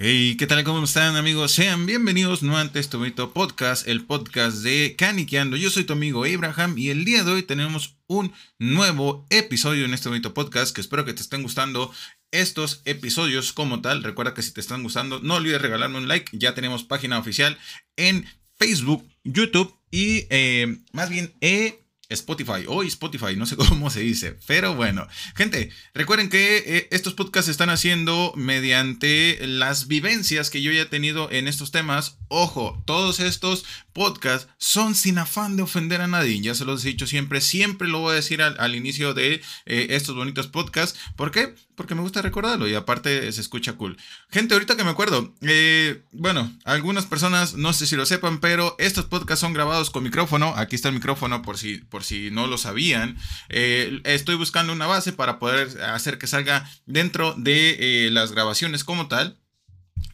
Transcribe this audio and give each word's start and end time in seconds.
Hey, 0.00 0.36
¿qué 0.38 0.46
tal? 0.46 0.62
¿Cómo 0.62 0.84
están 0.84 1.16
amigos? 1.16 1.50
Sean 1.50 1.84
bienvenidos 1.84 2.44
nuevamente 2.44 2.78
a 2.78 2.80
este 2.80 2.96
bonito 2.96 3.32
podcast, 3.32 3.88
el 3.88 4.04
podcast 4.04 4.58
de 4.58 4.94
Caniqueando. 4.96 5.56
Yo 5.56 5.70
soy 5.70 5.82
tu 5.82 5.94
amigo 5.94 6.22
Abraham 6.22 6.78
y 6.78 6.90
el 6.90 7.04
día 7.04 7.24
de 7.24 7.32
hoy 7.32 7.42
tenemos 7.42 7.98
un 8.06 8.32
nuevo 8.60 9.26
episodio 9.28 9.84
en 9.84 9.94
este 9.94 10.08
bonito 10.08 10.34
podcast 10.34 10.72
que 10.72 10.82
espero 10.82 11.04
que 11.04 11.14
te 11.14 11.22
estén 11.22 11.42
gustando 11.42 11.92
estos 12.30 12.80
episodios 12.84 13.52
como 13.52 13.80
tal. 13.80 14.04
Recuerda 14.04 14.34
que 14.34 14.42
si 14.42 14.52
te 14.52 14.60
están 14.60 14.84
gustando, 14.84 15.18
no 15.18 15.34
olvides 15.34 15.60
regalarme 15.60 15.98
un 15.98 16.06
like. 16.06 16.30
Ya 16.38 16.54
tenemos 16.54 16.84
página 16.84 17.18
oficial 17.18 17.58
en 17.96 18.24
Facebook, 18.54 19.04
YouTube 19.24 19.74
y 19.90 20.26
eh, 20.30 20.78
más 20.92 21.10
bien 21.10 21.34
eh, 21.40 21.82
Spotify 22.10 22.64
o 22.66 22.82
Spotify, 22.82 23.36
no 23.36 23.46
sé 23.46 23.56
cómo 23.68 23.90
se 23.90 24.00
dice, 24.00 24.36
pero 24.46 24.74
bueno, 24.74 25.06
gente, 25.36 25.70
recuerden 25.94 26.28
que 26.28 26.62
eh, 26.66 26.88
estos 26.90 27.14
podcasts 27.14 27.46
se 27.46 27.52
están 27.52 27.70
haciendo 27.70 28.32
mediante 28.36 29.38
las 29.46 29.88
vivencias 29.88 30.50
que 30.50 30.62
yo 30.62 30.72
ya 30.72 30.82
he 30.82 30.86
tenido 30.86 31.30
en 31.30 31.48
estos 31.48 31.70
temas. 31.70 32.18
Ojo, 32.28 32.82
todos 32.86 33.20
estos 33.20 33.64
podcasts 33.92 34.48
son 34.58 34.94
sin 34.94 35.18
afán 35.18 35.56
de 35.56 35.62
ofender 35.62 36.00
a 36.00 36.06
nadie, 36.06 36.40
ya 36.40 36.54
se 36.54 36.64
los 36.64 36.84
he 36.84 36.88
dicho 36.88 37.06
siempre, 37.06 37.40
siempre 37.40 37.88
lo 37.88 38.00
voy 38.00 38.12
a 38.12 38.16
decir 38.16 38.42
al, 38.42 38.74
inicio 38.74 39.14
de 39.14 39.42
eh, 39.66 39.86
estos 39.90 40.14
bonitos 40.14 40.46
podcasts. 40.46 40.98
¿Por 41.16 41.30
qué? 41.30 41.54
Porque 41.78 41.94
me 41.94 42.02
gusta 42.02 42.22
recordarlo 42.22 42.66
y 42.66 42.74
aparte 42.74 43.30
se 43.30 43.40
escucha 43.40 43.74
cool. 43.74 43.96
Gente, 44.30 44.54
ahorita 44.54 44.76
que 44.76 44.82
me 44.82 44.90
acuerdo, 44.90 45.32
eh, 45.42 46.02
bueno, 46.10 46.52
algunas 46.64 47.06
personas 47.06 47.54
no 47.54 47.72
sé 47.72 47.86
si 47.86 47.94
lo 47.94 48.04
sepan, 48.04 48.40
pero 48.40 48.74
estos 48.80 49.04
podcasts 49.04 49.42
son 49.42 49.54
grabados 49.54 49.88
con 49.90 50.02
micrófono. 50.02 50.54
Aquí 50.56 50.74
está 50.74 50.88
el 50.88 50.96
micrófono 50.96 51.40
por 51.40 51.56
si, 51.56 51.78
por 51.78 52.02
si 52.02 52.32
no 52.32 52.48
lo 52.48 52.58
sabían. 52.58 53.16
Eh, 53.48 54.00
estoy 54.02 54.34
buscando 54.34 54.72
una 54.72 54.88
base 54.88 55.12
para 55.12 55.38
poder 55.38 55.80
hacer 55.84 56.18
que 56.18 56.26
salga 56.26 56.68
dentro 56.86 57.34
de 57.38 58.08
las 58.10 58.32
grabaciones 58.32 58.82
como 58.82 59.06
tal. 59.06 59.38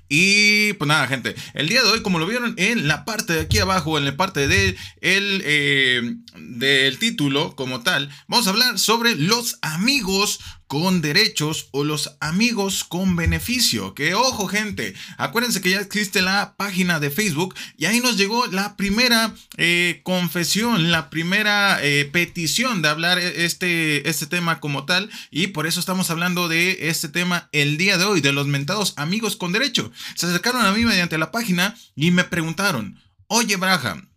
Y 0.08 0.74
pues 0.74 0.86
nada, 0.86 1.06
gente, 1.06 1.34
el 1.54 1.68
día 1.68 1.82
de 1.82 1.88
hoy, 1.88 2.02
como 2.02 2.18
lo 2.18 2.26
vieron 2.26 2.54
en 2.58 2.86
la 2.86 3.04
parte 3.04 3.32
de 3.32 3.40
aquí 3.40 3.58
abajo, 3.58 3.96
en 3.96 4.04
la 4.04 4.16
parte 4.16 4.46
de 4.46 4.76
el, 5.00 5.42
eh, 5.44 6.16
del 6.36 6.98
título 6.98 7.56
como 7.56 7.82
tal, 7.82 8.10
vamos 8.28 8.46
a 8.46 8.50
hablar 8.50 8.78
sobre 8.78 9.16
los 9.16 9.58
amigos 9.62 10.40
con 10.74 11.00
derechos 11.00 11.68
o 11.70 11.84
los 11.84 12.16
amigos 12.18 12.82
con 12.82 13.14
beneficio. 13.14 13.94
Que 13.94 14.16
ojo 14.16 14.48
gente, 14.48 14.92
acuérdense 15.18 15.60
que 15.60 15.70
ya 15.70 15.78
existe 15.78 16.20
la 16.20 16.56
página 16.56 16.98
de 16.98 17.12
Facebook 17.12 17.54
y 17.78 17.84
ahí 17.84 18.00
nos 18.00 18.16
llegó 18.16 18.48
la 18.48 18.76
primera 18.76 19.32
eh, 19.56 20.00
confesión, 20.02 20.90
la 20.90 21.10
primera 21.10 21.78
eh, 21.80 22.06
petición 22.06 22.82
de 22.82 22.88
hablar 22.88 23.20
e, 23.20 23.44
este, 23.44 24.10
este 24.10 24.26
tema 24.26 24.58
como 24.58 24.84
tal 24.84 25.12
y 25.30 25.46
por 25.46 25.68
eso 25.68 25.78
estamos 25.78 26.10
hablando 26.10 26.48
de 26.48 26.88
este 26.88 27.08
tema 27.08 27.48
el 27.52 27.76
día 27.76 27.96
de 27.96 28.06
hoy, 28.06 28.20
de 28.20 28.32
los 28.32 28.48
mentados 28.48 28.94
amigos 28.96 29.36
con 29.36 29.52
derecho. 29.52 29.92
Se 30.16 30.26
acercaron 30.26 30.66
a 30.66 30.72
mí 30.72 30.84
mediante 30.84 31.18
la 31.18 31.30
página 31.30 31.76
y 31.94 32.10
me 32.10 32.24
preguntaron, 32.24 33.00
oye 33.28 33.54
Braham, 33.54 34.08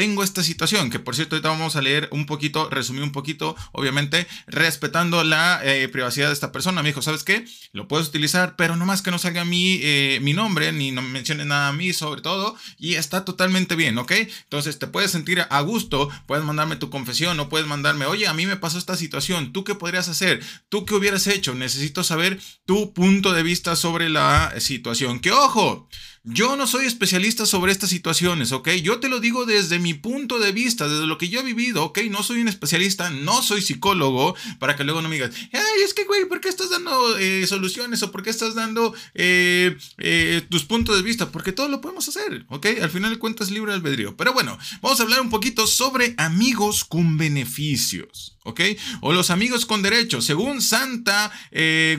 tengo 0.00 0.24
esta 0.24 0.42
situación, 0.42 0.88
que 0.88 0.98
por 0.98 1.14
cierto 1.14 1.36
ahorita 1.36 1.50
vamos 1.50 1.76
a 1.76 1.82
leer 1.82 2.08
un 2.10 2.24
poquito, 2.24 2.70
resumir 2.70 3.02
un 3.02 3.12
poquito, 3.12 3.54
obviamente, 3.72 4.26
respetando 4.46 5.22
la 5.24 5.60
eh, 5.62 5.88
privacidad 5.88 6.28
de 6.28 6.32
esta 6.32 6.52
persona. 6.52 6.82
Me 6.82 6.88
dijo, 6.88 7.02
¿sabes 7.02 7.22
qué? 7.22 7.44
Lo 7.74 7.86
puedes 7.86 8.08
utilizar, 8.08 8.56
pero 8.56 8.76
no 8.76 8.86
más 8.86 9.02
que 9.02 9.10
no 9.10 9.18
salga 9.18 9.44
mi, 9.44 9.78
eh, 9.82 10.18
mi 10.22 10.32
nombre, 10.32 10.72
ni 10.72 10.90
no 10.90 11.02
mencione 11.02 11.44
nada 11.44 11.68
a 11.68 11.74
mí 11.74 11.92
sobre 11.92 12.22
todo, 12.22 12.56
y 12.78 12.94
está 12.94 13.26
totalmente 13.26 13.76
bien, 13.76 13.98
¿ok? 13.98 14.12
Entonces 14.44 14.78
te 14.78 14.86
puedes 14.86 15.10
sentir 15.10 15.44
a 15.50 15.60
gusto, 15.60 16.08
puedes 16.26 16.46
mandarme 16.46 16.76
tu 16.76 16.88
confesión 16.88 17.38
o 17.38 17.50
puedes 17.50 17.68
mandarme, 17.68 18.06
oye, 18.06 18.26
a 18.26 18.32
mí 18.32 18.46
me 18.46 18.56
pasó 18.56 18.78
esta 18.78 18.96
situación, 18.96 19.52
¿tú 19.52 19.64
qué 19.64 19.74
podrías 19.74 20.08
hacer? 20.08 20.40
¿Tú 20.70 20.86
qué 20.86 20.94
hubieras 20.94 21.26
hecho? 21.26 21.54
Necesito 21.54 22.04
saber 22.04 22.40
tu 22.64 22.94
punto 22.94 23.34
de 23.34 23.42
vista 23.42 23.76
sobre 23.76 24.08
la 24.08 24.54
situación. 24.60 25.20
Que 25.20 25.30
ojo, 25.30 25.90
yo 26.22 26.54
no 26.56 26.66
soy 26.66 26.84
especialista 26.84 27.46
sobre 27.46 27.72
estas 27.72 27.88
situaciones, 27.88 28.52
¿ok? 28.52 28.68
Yo 28.82 29.00
te 29.00 29.08
lo 29.08 29.20
digo 29.20 29.46
desde 29.46 29.78
mi 29.78 29.94
punto 29.94 30.38
de 30.38 30.52
vista, 30.52 30.86
desde 30.86 31.06
lo 31.06 31.16
que 31.16 31.30
yo 31.30 31.40
he 31.40 31.42
vivido, 31.42 31.82
¿ok? 31.84 32.00
No 32.10 32.22
soy 32.22 32.42
un 32.42 32.48
especialista, 32.48 33.08
no 33.08 33.40
soy 33.42 33.62
psicólogo, 33.62 34.36
para 34.58 34.76
que 34.76 34.84
luego 34.84 35.00
no 35.00 35.08
me 35.08 35.14
digas, 35.14 35.30
ay, 35.52 35.82
es 35.82 35.94
que, 35.94 36.04
güey, 36.04 36.26
¿por 36.26 36.42
qué 36.42 36.50
estás 36.50 36.68
dando 36.68 37.16
eh, 37.16 37.46
soluciones 37.46 38.02
o 38.02 38.12
por 38.12 38.22
qué 38.22 38.28
estás 38.28 38.54
dando 38.54 38.94
eh, 39.14 39.78
eh, 39.96 40.42
tus 40.50 40.64
puntos 40.64 40.96
de 40.96 41.02
vista? 41.02 41.30
Porque 41.30 41.52
todo 41.52 41.68
lo 41.68 41.80
podemos 41.80 42.06
hacer, 42.06 42.44
¿ok? 42.48 42.66
Al 42.82 42.90
final 42.90 43.12
de 43.12 43.18
cuentas, 43.18 43.50
libre 43.50 43.72
albedrío. 43.72 44.14
Pero 44.16 44.34
bueno, 44.34 44.58
vamos 44.82 45.00
a 45.00 45.04
hablar 45.04 45.22
un 45.22 45.30
poquito 45.30 45.66
sobre 45.66 46.14
amigos 46.18 46.84
con 46.84 47.16
beneficios, 47.16 48.36
¿ok? 48.44 48.60
O 49.00 49.14
los 49.14 49.30
amigos 49.30 49.64
con 49.64 49.80
derechos. 49.80 50.26
Según 50.26 50.60
Santa 50.60 51.32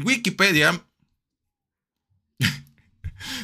Wikipedia, 0.03 0.85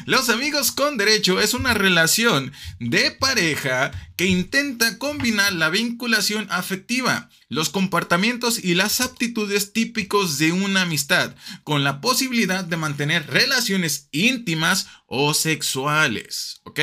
los 0.08 0.30
amigos 0.30 0.72
con 0.72 0.96
derecho 0.96 1.38
es 1.38 1.52
una 1.52 1.74
relación 1.74 2.50
de 2.80 3.10
pareja 3.10 3.90
que 4.16 4.24
intenta 4.24 4.96
combinar 4.96 5.52
la 5.52 5.68
vinculación 5.68 6.46
afectiva, 6.48 7.28
los 7.50 7.68
comportamientos 7.68 8.58
y 8.64 8.74
las 8.74 9.02
aptitudes 9.02 9.74
típicos 9.74 10.38
de 10.38 10.52
una 10.52 10.80
amistad, 10.80 11.34
con 11.62 11.84
la 11.84 12.00
posibilidad 12.00 12.64
de 12.64 12.78
mantener 12.78 13.26
relaciones 13.26 14.08
íntimas 14.10 14.86
o 15.04 15.34
sexuales. 15.34 16.62
¿Ok? 16.64 16.80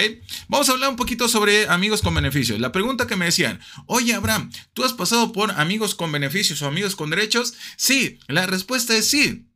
Vamos 0.48 0.70
a 0.70 0.74
hablar 0.74 0.92
un 0.92 0.96
poquito 0.96 1.28
sobre 1.28 1.68
amigos 1.68 2.04
con 2.04 2.14
beneficios. 2.14 2.60
La 2.60 2.72
pregunta 2.72 3.08
que 3.08 3.16
me 3.16 3.26
decían, 3.26 3.60
oye 3.88 4.14
Abraham, 4.14 4.52
¿tú 4.74 4.84
has 4.84 4.94
pasado 4.94 5.32
por 5.32 5.50
amigos 5.50 5.96
con 5.96 6.12
beneficios 6.12 6.62
o 6.62 6.68
amigos 6.68 6.96
con 6.96 7.10
derechos? 7.10 7.56
Sí, 7.76 8.20
la 8.28 8.46
respuesta 8.46 8.96
es 8.96 9.08
sí. 9.08 9.48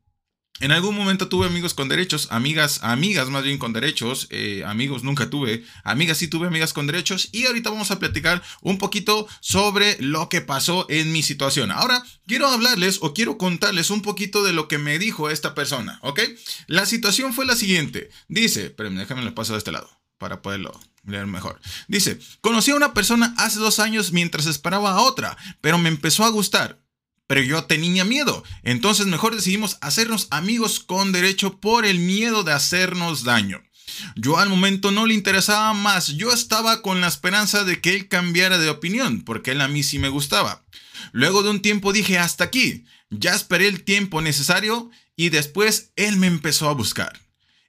En 0.61 0.73
algún 0.73 0.93
momento 0.93 1.29
tuve 1.29 1.47
amigos 1.47 1.73
con 1.73 1.87
derechos, 1.87 2.27
amigas, 2.31 2.79
amigas 2.83 3.29
más 3.29 3.43
bien 3.43 3.57
con 3.57 3.71
derechos, 3.71 4.27
eh, 4.29 4.63
amigos 4.65 5.03
nunca 5.03 5.29
tuve, 5.29 5.63
amigas 5.85 6.17
sí 6.17 6.27
tuve 6.27 6.47
amigas 6.47 6.73
con 6.73 6.85
derechos 6.85 7.29
y 7.31 7.45
ahorita 7.45 7.69
vamos 7.69 7.91
a 7.91 7.99
platicar 7.99 8.43
un 8.61 8.77
poquito 8.77 9.25
sobre 9.39 9.95
lo 10.01 10.27
que 10.27 10.41
pasó 10.41 10.85
en 10.89 11.13
mi 11.13 11.23
situación. 11.23 11.71
Ahora 11.71 12.03
quiero 12.27 12.47
hablarles 12.47 12.99
o 13.01 13.13
quiero 13.13 13.37
contarles 13.37 13.89
un 13.89 14.01
poquito 14.01 14.43
de 14.43 14.51
lo 14.51 14.67
que 14.67 14.77
me 14.77 14.99
dijo 14.99 15.29
esta 15.29 15.55
persona, 15.55 15.97
¿ok? 16.01 16.19
La 16.67 16.85
situación 16.85 17.33
fue 17.33 17.45
la 17.45 17.55
siguiente, 17.55 18.09
dice, 18.27 18.69
pero 18.69 18.89
déjame 18.89 19.23
lo 19.23 19.33
paso 19.33 19.53
de 19.53 19.59
este 19.59 19.71
lado 19.71 19.89
para 20.17 20.41
poderlo 20.41 20.77
leer 21.05 21.25
mejor. 21.25 21.61
Dice, 21.87 22.19
conocí 22.41 22.71
a 22.71 22.75
una 22.75 22.93
persona 22.93 23.33
hace 23.37 23.59
dos 23.59 23.79
años 23.79 24.11
mientras 24.11 24.45
esperaba 24.45 24.91
a 24.91 25.01
otra, 25.01 25.37
pero 25.61 25.77
me 25.77 25.87
empezó 25.87 26.25
a 26.25 26.29
gustar 26.29 26.81
pero 27.29 27.43
yo 27.43 27.63
tenía 27.65 28.05
miedo. 28.05 28.43
Entonces 28.63 29.05
mejor 29.05 29.35
decidimos 29.35 29.77
hacernos 29.81 30.27
amigos 30.31 30.79
con 30.79 31.11
derecho 31.11 31.59
por 31.59 31.85
el 31.85 31.99
miedo 31.99 32.43
de 32.43 32.53
hacernos 32.53 33.23
daño. 33.23 33.61
Yo 34.15 34.39
al 34.39 34.49
momento 34.49 34.89
no 34.89 35.05
le 35.05 35.13
interesaba 35.13 35.75
más, 35.75 36.07
yo 36.07 36.33
estaba 36.33 36.81
con 36.81 37.01
la 37.01 37.07
esperanza 37.07 37.63
de 37.63 37.81
que 37.81 37.93
él 37.93 38.07
cambiara 38.07 38.57
de 38.57 38.71
opinión, 38.71 39.21
porque 39.21 39.51
él 39.51 39.61
a 39.61 39.67
mí 39.67 39.83
sí 39.83 39.99
me 39.99 40.09
gustaba. 40.09 40.65
Luego 41.11 41.43
de 41.43 41.51
un 41.51 41.61
tiempo 41.61 41.93
dije 41.93 42.17
hasta 42.17 42.45
aquí, 42.45 42.85
ya 43.11 43.35
esperé 43.35 43.67
el 43.67 43.83
tiempo 43.83 44.21
necesario 44.21 44.89
y 45.15 45.29
después 45.29 45.91
él 45.97 46.17
me 46.17 46.25
empezó 46.25 46.67
a 46.67 46.73
buscar. 46.73 47.19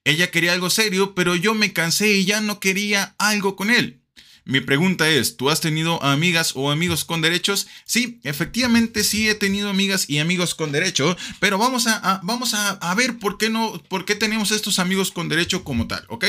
Ella 0.05 0.31
quería 0.31 0.55
algo 0.55 0.71
serio, 0.71 1.15
pero 1.15 1.37
yo 1.37 1.55
me 1.55 1.75
cansé 1.75 2.15
y 2.15 2.25
ya 2.25 2.41
no 2.41 2.61
quería 2.61 3.15
algo 3.19 3.57
con 3.57 3.69
él. 3.69 4.00
Mi 4.45 4.61
pregunta 4.61 5.09
es, 5.09 5.37
¿tú 5.37 5.51
has 5.51 5.61
tenido 5.61 6.03
amigas 6.03 6.53
o 6.55 6.71
amigos 6.71 7.05
con 7.05 7.21
derechos? 7.21 7.67
Sí, 7.85 8.21
efectivamente 8.25 9.05
sí 9.05 9.29
he 9.29 9.35
tenido 9.35 9.69
amigas 9.69 10.09
y 10.09 10.19
amigos 10.19 10.55
con 10.55 10.73
derecho, 10.73 11.17
pero 11.39 11.59
vamos 11.59 11.87
a, 11.87 12.21
vamos 12.23 12.55
a, 12.55 12.95
ver 12.95 13.19
por 13.19 13.39
qué 13.39 13.51
no, 13.51 13.83
por 13.89 14.05
qué 14.05 14.15
tenemos 14.15 14.51
estos 14.51 14.79
amigos 14.79 15.11
con 15.11 15.29
derecho 15.29 15.65
como 15.65 15.87
tal, 15.87 16.05
¿ok? 16.09 16.27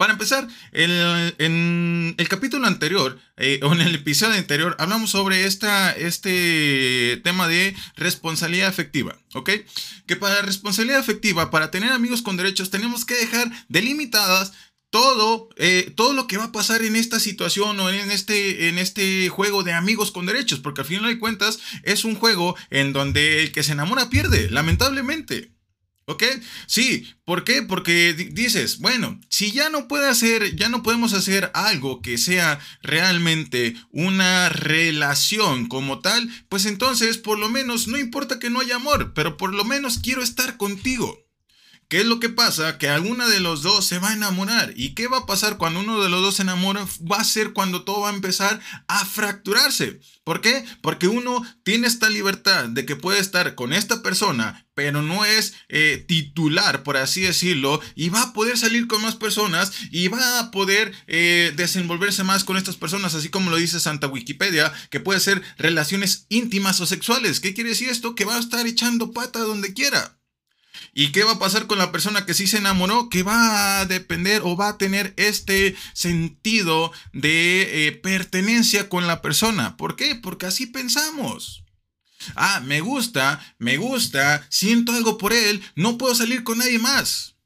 Para 0.00 0.14
empezar, 0.14 0.48
en 0.72 2.14
el 2.16 2.28
capítulo 2.30 2.66
anterior, 2.66 3.20
eh, 3.36 3.60
o 3.62 3.74
en 3.74 3.82
el 3.82 3.94
episodio 3.94 4.38
anterior, 4.38 4.74
hablamos 4.78 5.10
sobre 5.10 5.44
esta, 5.44 5.92
este 5.92 7.20
tema 7.22 7.48
de 7.48 7.76
responsabilidad 7.96 8.68
afectiva, 8.68 9.18
¿ok? 9.34 9.50
Que 10.06 10.16
para 10.16 10.40
responsabilidad 10.40 11.00
afectiva, 11.00 11.50
para 11.50 11.70
tener 11.70 11.92
amigos 11.92 12.22
con 12.22 12.38
derechos, 12.38 12.70
tenemos 12.70 13.04
que 13.04 13.14
dejar 13.14 13.50
delimitadas 13.68 14.52
todo, 14.90 15.48
eh, 15.56 15.92
todo 15.96 16.12
lo 16.12 16.26
que 16.26 16.36
va 16.36 16.44
a 16.44 16.52
pasar 16.52 16.82
en 16.82 16.96
esta 16.96 17.20
situación 17.20 17.78
o 17.80 17.90
en 17.90 18.10
este, 18.10 18.68
en 18.68 18.78
este 18.78 19.28
juego 19.28 19.62
de 19.62 19.72
amigos 19.72 20.10
con 20.10 20.26
derechos, 20.26 20.60
porque 20.60 20.82
al 20.82 20.86
final 20.86 21.10
de 21.10 21.18
cuentas 21.18 21.60
es 21.84 22.04
un 22.04 22.16
juego 22.16 22.56
en 22.70 22.92
donde 22.92 23.42
el 23.42 23.52
que 23.52 23.62
se 23.62 23.72
enamora 23.72 24.10
pierde, 24.10 24.50
lamentablemente. 24.50 25.52
¿Ok? 26.06 26.24
Sí, 26.66 27.06
¿por 27.24 27.44
qué? 27.44 27.62
Porque 27.62 28.14
dices, 28.14 28.80
bueno, 28.80 29.20
si 29.28 29.52
ya 29.52 29.70
no 29.70 29.86
puede 29.86 30.08
hacer, 30.08 30.56
ya 30.56 30.68
no 30.68 30.82
podemos 30.82 31.12
hacer 31.12 31.52
algo 31.54 32.02
que 32.02 32.18
sea 32.18 32.58
realmente 32.82 33.76
una 33.92 34.48
relación 34.48 35.68
como 35.68 36.00
tal, 36.00 36.28
pues 36.48 36.66
entonces 36.66 37.16
por 37.16 37.38
lo 37.38 37.48
menos 37.48 37.86
no 37.86 37.96
importa 37.96 38.40
que 38.40 38.50
no 38.50 38.58
haya 38.58 38.74
amor, 38.74 39.12
pero 39.14 39.36
por 39.36 39.54
lo 39.54 39.64
menos 39.64 40.00
quiero 40.02 40.20
estar 40.20 40.56
contigo. 40.56 41.29
¿Qué 41.90 41.98
es 41.98 42.06
lo 42.06 42.20
que 42.20 42.30
pasa? 42.30 42.78
Que 42.78 42.88
alguna 42.88 43.28
de 43.28 43.40
los 43.40 43.62
dos 43.62 43.84
se 43.84 43.98
va 43.98 44.10
a 44.10 44.14
enamorar. 44.14 44.72
¿Y 44.76 44.94
qué 44.94 45.08
va 45.08 45.18
a 45.18 45.26
pasar 45.26 45.58
cuando 45.58 45.80
uno 45.80 46.02
de 46.02 46.08
los 46.08 46.22
dos 46.22 46.36
se 46.36 46.42
enamora? 46.42 46.86
Va 47.10 47.16
a 47.16 47.24
ser 47.24 47.52
cuando 47.52 47.82
todo 47.82 48.02
va 48.02 48.10
a 48.10 48.14
empezar 48.14 48.60
a 48.86 49.04
fracturarse. 49.04 50.00
¿Por 50.24 50.40
qué? 50.40 50.64
Porque 50.80 51.08
uno 51.08 51.44
tiene 51.64 51.88
esta 51.88 52.08
libertad 52.08 52.68
de 52.68 52.86
que 52.86 52.94
puede 52.94 53.18
estar 53.18 53.56
con 53.56 53.72
esta 53.72 54.02
persona, 54.02 54.68
pero 54.74 55.02
no 55.02 55.24
es 55.24 55.54
eh, 55.68 56.04
titular, 56.06 56.84
por 56.84 56.96
así 56.96 57.22
decirlo, 57.22 57.80
y 57.96 58.08
va 58.10 58.22
a 58.22 58.32
poder 58.32 58.56
salir 58.56 58.86
con 58.86 59.02
más 59.02 59.16
personas 59.16 59.72
y 59.90 60.06
va 60.06 60.38
a 60.38 60.50
poder 60.52 60.92
eh, 61.08 61.52
desenvolverse 61.56 62.22
más 62.22 62.44
con 62.44 62.56
estas 62.56 62.76
personas, 62.76 63.14
así 63.14 63.30
como 63.30 63.50
lo 63.50 63.56
dice 63.56 63.80
Santa 63.80 64.06
Wikipedia, 64.06 64.72
que 64.90 65.00
puede 65.00 65.18
ser 65.18 65.42
relaciones 65.58 66.26
íntimas 66.28 66.80
o 66.80 66.86
sexuales. 66.86 67.40
¿Qué 67.40 67.52
quiere 67.52 67.70
decir 67.70 67.88
esto? 67.88 68.14
Que 68.14 68.24
va 68.24 68.36
a 68.36 68.40
estar 68.40 68.64
echando 68.68 69.10
pata 69.10 69.40
donde 69.40 69.74
quiera. 69.74 70.19
¿Y 70.92 71.12
qué 71.12 71.24
va 71.24 71.32
a 71.32 71.38
pasar 71.38 71.66
con 71.66 71.78
la 71.78 71.92
persona 71.92 72.26
que 72.26 72.34
sí 72.34 72.46
se 72.46 72.58
enamoró? 72.58 73.08
Que 73.08 73.22
va 73.22 73.80
a 73.80 73.86
depender 73.86 74.42
o 74.44 74.56
va 74.56 74.68
a 74.68 74.78
tener 74.78 75.14
este 75.16 75.76
sentido 75.92 76.92
de 77.12 77.86
eh, 77.86 77.92
pertenencia 77.92 78.88
con 78.88 79.06
la 79.06 79.22
persona. 79.22 79.76
¿Por 79.76 79.96
qué? 79.96 80.16
Porque 80.16 80.46
así 80.46 80.66
pensamos. 80.66 81.64
Ah, 82.34 82.60
me 82.64 82.80
gusta, 82.80 83.40
me 83.58 83.76
gusta, 83.76 84.46
siento 84.50 84.92
algo 84.92 85.16
por 85.16 85.32
él, 85.32 85.62
no 85.74 85.96
puedo 85.96 86.14
salir 86.14 86.44
con 86.44 86.58
nadie 86.58 86.78
más. 86.78 87.36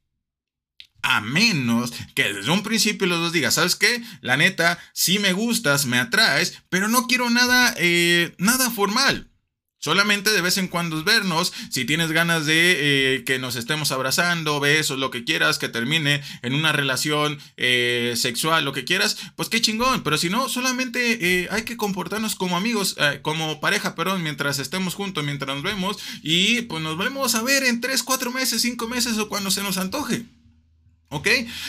A 1.02 1.20
menos 1.20 1.92
que 2.14 2.32
desde 2.32 2.50
un 2.50 2.62
principio 2.62 3.06
los 3.06 3.20
dos 3.20 3.32
digan, 3.32 3.52
¿sabes 3.52 3.76
qué? 3.76 4.02
La 4.20 4.36
neta, 4.36 4.78
sí 4.94 5.18
me 5.18 5.32
gustas, 5.32 5.86
me 5.86 5.98
atraes, 5.98 6.62
pero 6.70 6.88
no 6.88 7.06
quiero 7.06 7.28
nada, 7.30 7.74
eh, 7.76 8.34
nada 8.38 8.70
formal. 8.70 9.30
Solamente 9.84 10.31
de 10.31 10.40
vez 10.40 10.56
en 10.56 10.69
cuando 10.69 11.04
vernos, 11.04 11.52
si 11.69 11.84
tienes 11.84 12.10
ganas 12.10 12.46
de 12.46 13.16
eh, 13.16 13.25
que 13.25 13.38
nos 13.38 13.54
estemos 13.54 13.92
abrazando, 13.92 14.58
besos, 14.58 14.98
lo 14.98 15.10
que 15.10 15.25
quieras, 15.25 15.58
que 15.58 15.69
termine 15.69 16.22
en 16.40 16.54
una 16.54 16.72
relación 16.72 17.38
eh, 17.58 18.14
sexual, 18.16 18.64
lo 18.64 18.72
que 18.72 18.86
quieras, 18.86 19.19
pues 19.36 19.50
qué 19.50 19.60
chingón. 19.60 20.02
Pero 20.02 20.16
si 20.16 20.31
no, 20.31 20.48
solamente 20.48 21.42
eh, 21.42 21.48
hay 21.50 21.64
que 21.64 21.76
comportarnos 21.76 22.34
como 22.34 22.56
amigos, 22.56 22.96
como 23.20 23.60
pareja, 23.60 23.94
perdón, 23.94 24.22
mientras 24.22 24.58
estemos 24.58 24.94
juntos, 24.94 25.22
mientras 25.22 25.54
nos 25.54 25.62
vemos. 25.62 25.98
Y 26.22 26.62
pues 26.62 26.82
nos 26.82 26.96
volvemos 26.96 27.34
a 27.34 27.42
ver 27.42 27.64
en 27.64 27.82
3, 27.82 28.02
4 28.04 28.31
meses, 28.31 28.62
5 28.62 28.88
meses 28.88 29.19
o 29.19 29.28
cuando 29.28 29.50
se 29.50 29.62
nos 29.62 29.76
antoje. 29.76 30.25
¿Ok? 31.08 31.28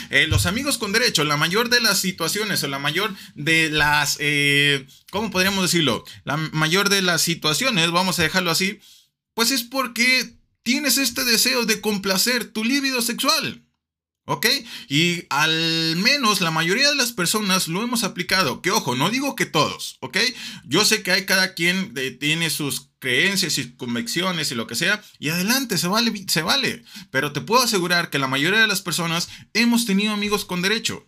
Eh, 0.10 0.28
los 0.28 0.46
amigos 0.46 0.78
con 0.78 0.92
derecho, 0.92 1.24
la 1.24 1.38
mayor 1.38 1.70
de 1.70 1.80
las 1.80 2.00
situaciones 2.00 2.64
o 2.64 2.68
la 2.68 2.80
mayor 2.80 3.14
de 3.36 3.70
las, 3.70 4.18
eh, 4.20 4.88
¿cómo 5.12 5.30
podríamos 5.30 5.64
decirlo? 5.64 6.04
La 6.24 6.38
mayor 6.38 6.90
de 6.90 7.02
las 7.02 7.22
situaciones, 7.22 7.92
vamos 7.92 8.18
a 8.18 8.24
dejarlo 8.24 8.50
así, 8.50 8.80
pues 9.34 9.52
es 9.52 9.64
porque 9.64 10.38
tienes 10.64 10.98
este 10.98 11.24
deseo 11.26 11.66
de 11.66 11.80
complacer 11.80 12.52
tu 12.52 12.64
líbido 12.64 13.02
sexual. 13.02 13.62
¿Ok? 14.28 14.48
Y 14.90 15.26
al 15.30 15.96
menos 15.98 16.42
la 16.42 16.50
mayoría 16.50 16.90
de 16.90 16.96
las 16.96 17.12
personas 17.12 17.68
lo 17.68 17.84
hemos 17.84 18.04
aplicado. 18.04 18.64
Que 18.64 18.72
ojo, 18.72 18.96
no 18.96 19.12
digo 19.12 19.36
que 19.36 19.46
todos, 19.46 19.98
¿ok? 20.00 20.18
Yo 20.66 20.84
sé 20.84 21.04
que 21.04 21.12
hay 21.12 21.26
cada 21.28 21.54
quien 21.54 21.94
tiene 22.20 22.50
sus 22.50 22.90
creencias 23.06 23.60
y 23.60 23.72
convicciones 23.74 24.52
y 24.52 24.56
lo 24.56 24.66
que 24.66 24.74
sea, 24.74 25.00
y 25.20 25.30
adelante, 25.30 25.78
se 25.78 25.88
vale, 25.88 26.26
se 26.28 26.42
vale. 26.42 26.84
Pero 27.12 27.34
te 27.34 27.42
puedo 27.42 27.62
asegurar 27.62 28.10
que 28.10 28.18
la 28.18 28.28
mayoría 28.28 28.62
de 28.62 28.66
las 28.66 28.82
personas 28.82 29.30
hemos 29.54 29.86
tenido 29.86 30.12
amigos 30.12 30.44
con 30.44 30.64
derecho. 30.64 31.06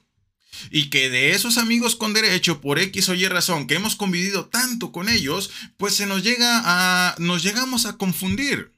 Y 0.70 0.92
que 0.92 1.10
de 1.10 1.32
esos 1.32 1.58
amigos 1.58 1.96
con 1.96 2.14
derecho, 2.14 2.62
por 2.62 2.78
X 2.78 3.10
o 3.10 3.16
Y 3.16 3.28
razón, 3.28 3.66
que 3.66 3.74
hemos 3.74 3.96
convivido 3.96 4.46
tanto 4.46 4.92
con 4.92 5.10
ellos, 5.10 5.50
pues 5.78 5.96
se 5.96 6.06
nos 6.06 6.22
llega 6.22 6.62
a. 6.66 7.16
nos 7.18 7.42
llegamos 7.42 7.88
a 7.88 7.98
confundir. 7.98 8.74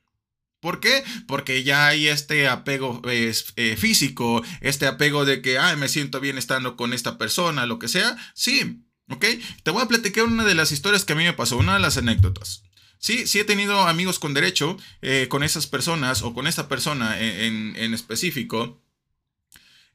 ¿Por 0.62 0.80
qué? 0.80 1.04
Porque 1.27 1.63
ya 1.63 1.88
hay 1.88 2.07
este 2.07 2.48
apego 2.48 3.01
eh, 3.06 3.75
físico, 3.77 4.44
este 4.62 4.88
apego 4.88 5.25
de 5.25 5.42
que, 5.42 5.57
ay, 5.57 5.75
me 5.75 5.89
siento 5.89 6.21
bien 6.21 6.38
estando 6.38 6.77
con 6.77 6.94
esta 6.94 7.18
persona, 7.18 7.66
lo 7.66 7.80
que 7.80 7.89
sea. 7.89 8.16
Sí, 8.33 8.81
¿ok? 9.10 9.25
Te 9.63 9.71
voy 9.71 9.81
a 9.81 9.88
platicar 9.88 10.24
una 10.24 10.45
de 10.45 10.56
las 10.56 10.71
historias 10.71 11.04
que 11.04 11.13
a 11.13 11.16
mí 11.18 11.25
me 11.25 11.33
pasó, 11.33 11.57
una 11.57 11.74
de 11.74 11.80
las 11.80 11.98
anécdotas. 11.98 12.63
Sí, 13.00 13.25
sí 13.28 13.40
he 13.40 13.46
tenido 13.46 13.88
amigos 13.88 14.19
con 14.19 14.34
derecho, 14.34 14.78
eh, 15.01 15.28
con 15.30 15.42
esas 15.42 15.68
personas 15.68 16.22
o 16.22 16.34
con 16.34 16.48
esta 16.48 16.68
persona 16.68 17.19
en, 17.19 17.94
específico. 17.94 18.81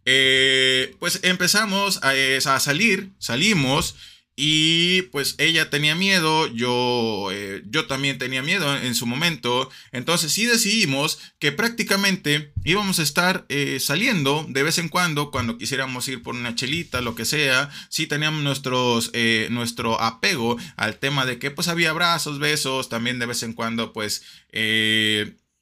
Eh, 0.06 0.96
pues 0.98 1.20
empezamos 1.22 2.00
a, 2.02 2.12
a 2.54 2.60
salir, 2.60 3.12
salimos 3.18 3.94
y 4.36 5.02
pues 5.02 5.36
ella 5.38 5.70
tenía 5.70 5.94
miedo, 5.94 6.48
yo, 6.48 7.28
eh, 7.30 7.62
yo 7.66 7.86
también 7.86 8.18
tenía 8.18 8.42
miedo 8.42 8.76
en 8.76 8.94
su 8.96 9.06
momento. 9.06 9.70
Entonces 9.92 10.32
sí 10.32 10.44
decidimos 10.44 11.18
que 11.38 11.52
prácticamente 11.52 12.52
íbamos 12.64 12.98
a 12.98 13.04
estar 13.04 13.46
eh, 13.48 13.78
saliendo 13.80 14.44
de 14.48 14.64
vez 14.64 14.78
en 14.78 14.88
cuando, 14.88 15.30
cuando 15.30 15.56
quisiéramos 15.56 16.08
ir 16.08 16.22
por 16.22 16.34
una 16.34 16.56
chelita, 16.56 17.00
lo 17.00 17.14
que 17.14 17.24
sea. 17.24 17.70
Sí 17.90 18.08
teníamos 18.08 18.42
nuestros, 18.42 19.10
eh, 19.12 19.46
nuestro 19.50 20.00
apego 20.00 20.56
al 20.76 20.98
tema 20.98 21.26
de 21.26 21.38
que 21.38 21.52
pues 21.52 21.68
había 21.68 21.90
abrazos, 21.90 22.40
besos, 22.40 22.88
también 22.88 23.20
de 23.20 23.26
vez 23.26 23.44
en 23.44 23.52
cuando 23.52 23.92
pues 23.92 24.24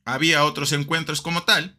había 0.05 0.45
otros 0.45 0.73
encuentros 0.73 1.21
como 1.21 1.43
tal. 1.43 1.79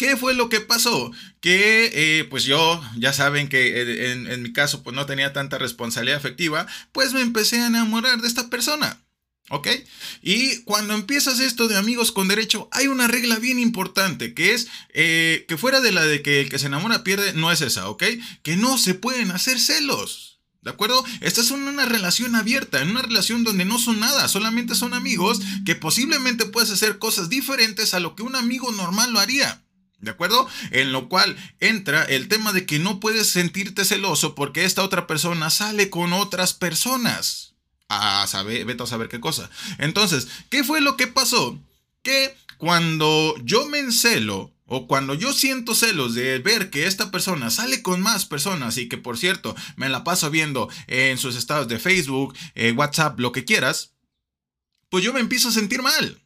¿Qué 0.00 0.16
fue 0.16 0.32
lo 0.32 0.48
que 0.48 0.62
pasó? 0.62 1.12
Que 1.42 1.90
eh, 1.92 2.24
pues 2.24 2.44
yo, 2.44 2.82
ya 2.96 3.12
saben 3.12 3.50
que 3.50 3.82
eh, 3.82 4.12
en, 4.12 4.42
mi 4.42 4.50
caso 4.50 4.82
pues 4.82 4.96
no 4.96 5.04
tenía 5.04 5.34
tanta 5.34 5.58
responsabilidad 5.58 6.16
afectiva, 6.16 6.66
pues 6.92 7.12
me 7.12 7.20
empecé 7.20 7.60
a 7.60 7.66
enamorar 7.66 8.22
de 8.22 8.28
esta 8.28 8.48
persona. 8.48 8.98
¿Ok? 9.50 9.68
Y 10.22 10.62
cuando 10.62 10.94
empiezas 10.94 11.38
esto 11.38 11.68
de 11.68 11.76
amigos 11.76 12.12
con 12.12 12.28
derecho, 12.28 12.70
hay 12.72 12.86
una 12.86 13.08
regla 13.08 13.38
bien 13.38 13.58
importante, 13.58 14.32
que 14.32 14.54
es 14.54 14.68
eh, 14.94 15.44
que 15.46 15.58
fuera 15.58 15.82
de 15.82 15.92
la 15.92 16.06
de 16.06 16.22
que 16.22 16.40
el 16.40 16.48
que 16.48 16.58
se 16.58 16.68
enamora 16.68 17.04
pierde, 17.04 17.34
no 17.34 17.52
es 17.52 17.60
esa, 17.60 17.90
¿ok? 17.90 18.04
Que 18.42 18.56
no 18.56 18.78
se 18.78 18.94
pueden 18.94 19.32
hacer 19.32 19.60
celos. 19.60 20.40
¿De 20.62 20.70
acuerdo? 20.70 21.04
Esta 21.20 21.42
es 21.42 21.50
una 21.50 21.84
relación 21.84 22.36
abierta, 22.36 22.80
en 22.80 22.88
una 22.88 23.02
relación 23.02 23.44
donde 23.44 23.66
no 23.66 23.78
son 23.78 24.00
nada, 24.00 24.28
solamente 24.28 24.74
son 24.74 24.94
amigos 24.94 25.42
que 25.66 25.74
posiblemente 25.74 26.46
puedes 26.46 26.70
hacer 26.70 26.98
cosas 26.98 27.28
diferentes 27.28 27.92
a 27.92 28.00
lo 28.00 28.16
que 28.16 28.22
un 28.22 28.34
amigo 28.34 28.72
normal 28.72 29.12
lo 29.12 29.20
haría. 29.20 29.62
¿De 30.00 30.10
acuerdo? 30.10 30.48
En 30.70 30.92
lo 30.92 31.08
cual 31.08 31.36
entra 31.60 32.04
el 32.04 32.28
tema 32.28 32.52
de 32.52 32.64
que 32.64 32.78
no 32.78 33.00
puedes 33.00 33.28
sentirte 33.28 33.84
celoso 33.84 34.34
porque 34.34 34.64
esta 34.64 34.82
otra 34.82 35.06
persona 35.06 35.50
sale 35.50 35.90
con 35.90 36.12
otras 36.12 36.54
personas. 36.54 37.54
A 37.88 38.26
saber, 38.26 38.64
vete 38.64 38.82
a 38.82 38.86
saber 38.86 39.08
qué 39.08 39.20
cosa. 39.20 39.50
Entonces, 39.78 40.28
¿qué 40.48 40.64
fue 40.64 40.80
lo 40.80 40.96
que 40.96 41.06
pasó? 41.06 41.58
Que 42.02 42.34
cuando 42.56 43.34
yo 43.42 43.66
me 43.66 43.80
encelo 43.80 44.52
o 44.66 44.86
cuando 44.86 45.14
yo 45.14 45.32
siento 45.32 45.74
celos 45.74 46.14
de 46.14 46.38
ver 46.38 46.70
que 46.70 46.86
esta 46.86 47.10
persona 47.10 47.50
sale 47.50 47.82
con 47.82 48.00
más 48.00 48.24
personas 48.24 48.76
y 48.76 48.88
que 48.88 48.96
por 48.96 49.18
cierto 49.18 49.56
me 49.74 49.88
la 49.88 50.04
paso 50.04 50.30
viendo 50.30 50.68
en 50.86 51.18
sus 51.18 51.34
estados 51.34 51.66
de 51.66 51.80
Facebook, 51.80 52.36
eh, 52.54 52.70
WhatsApp, 52.70 53.18
lo 53.18 53.32
que 53.32 53.44
quieras, 53.44 53.94
pues 54.88 55.02
yo 55.02 55.12
me 55.12 55.20
empiezo 55.20 55.48
a 55.48 55.52
sentir 55.52 55.82
mal 55.82 56.20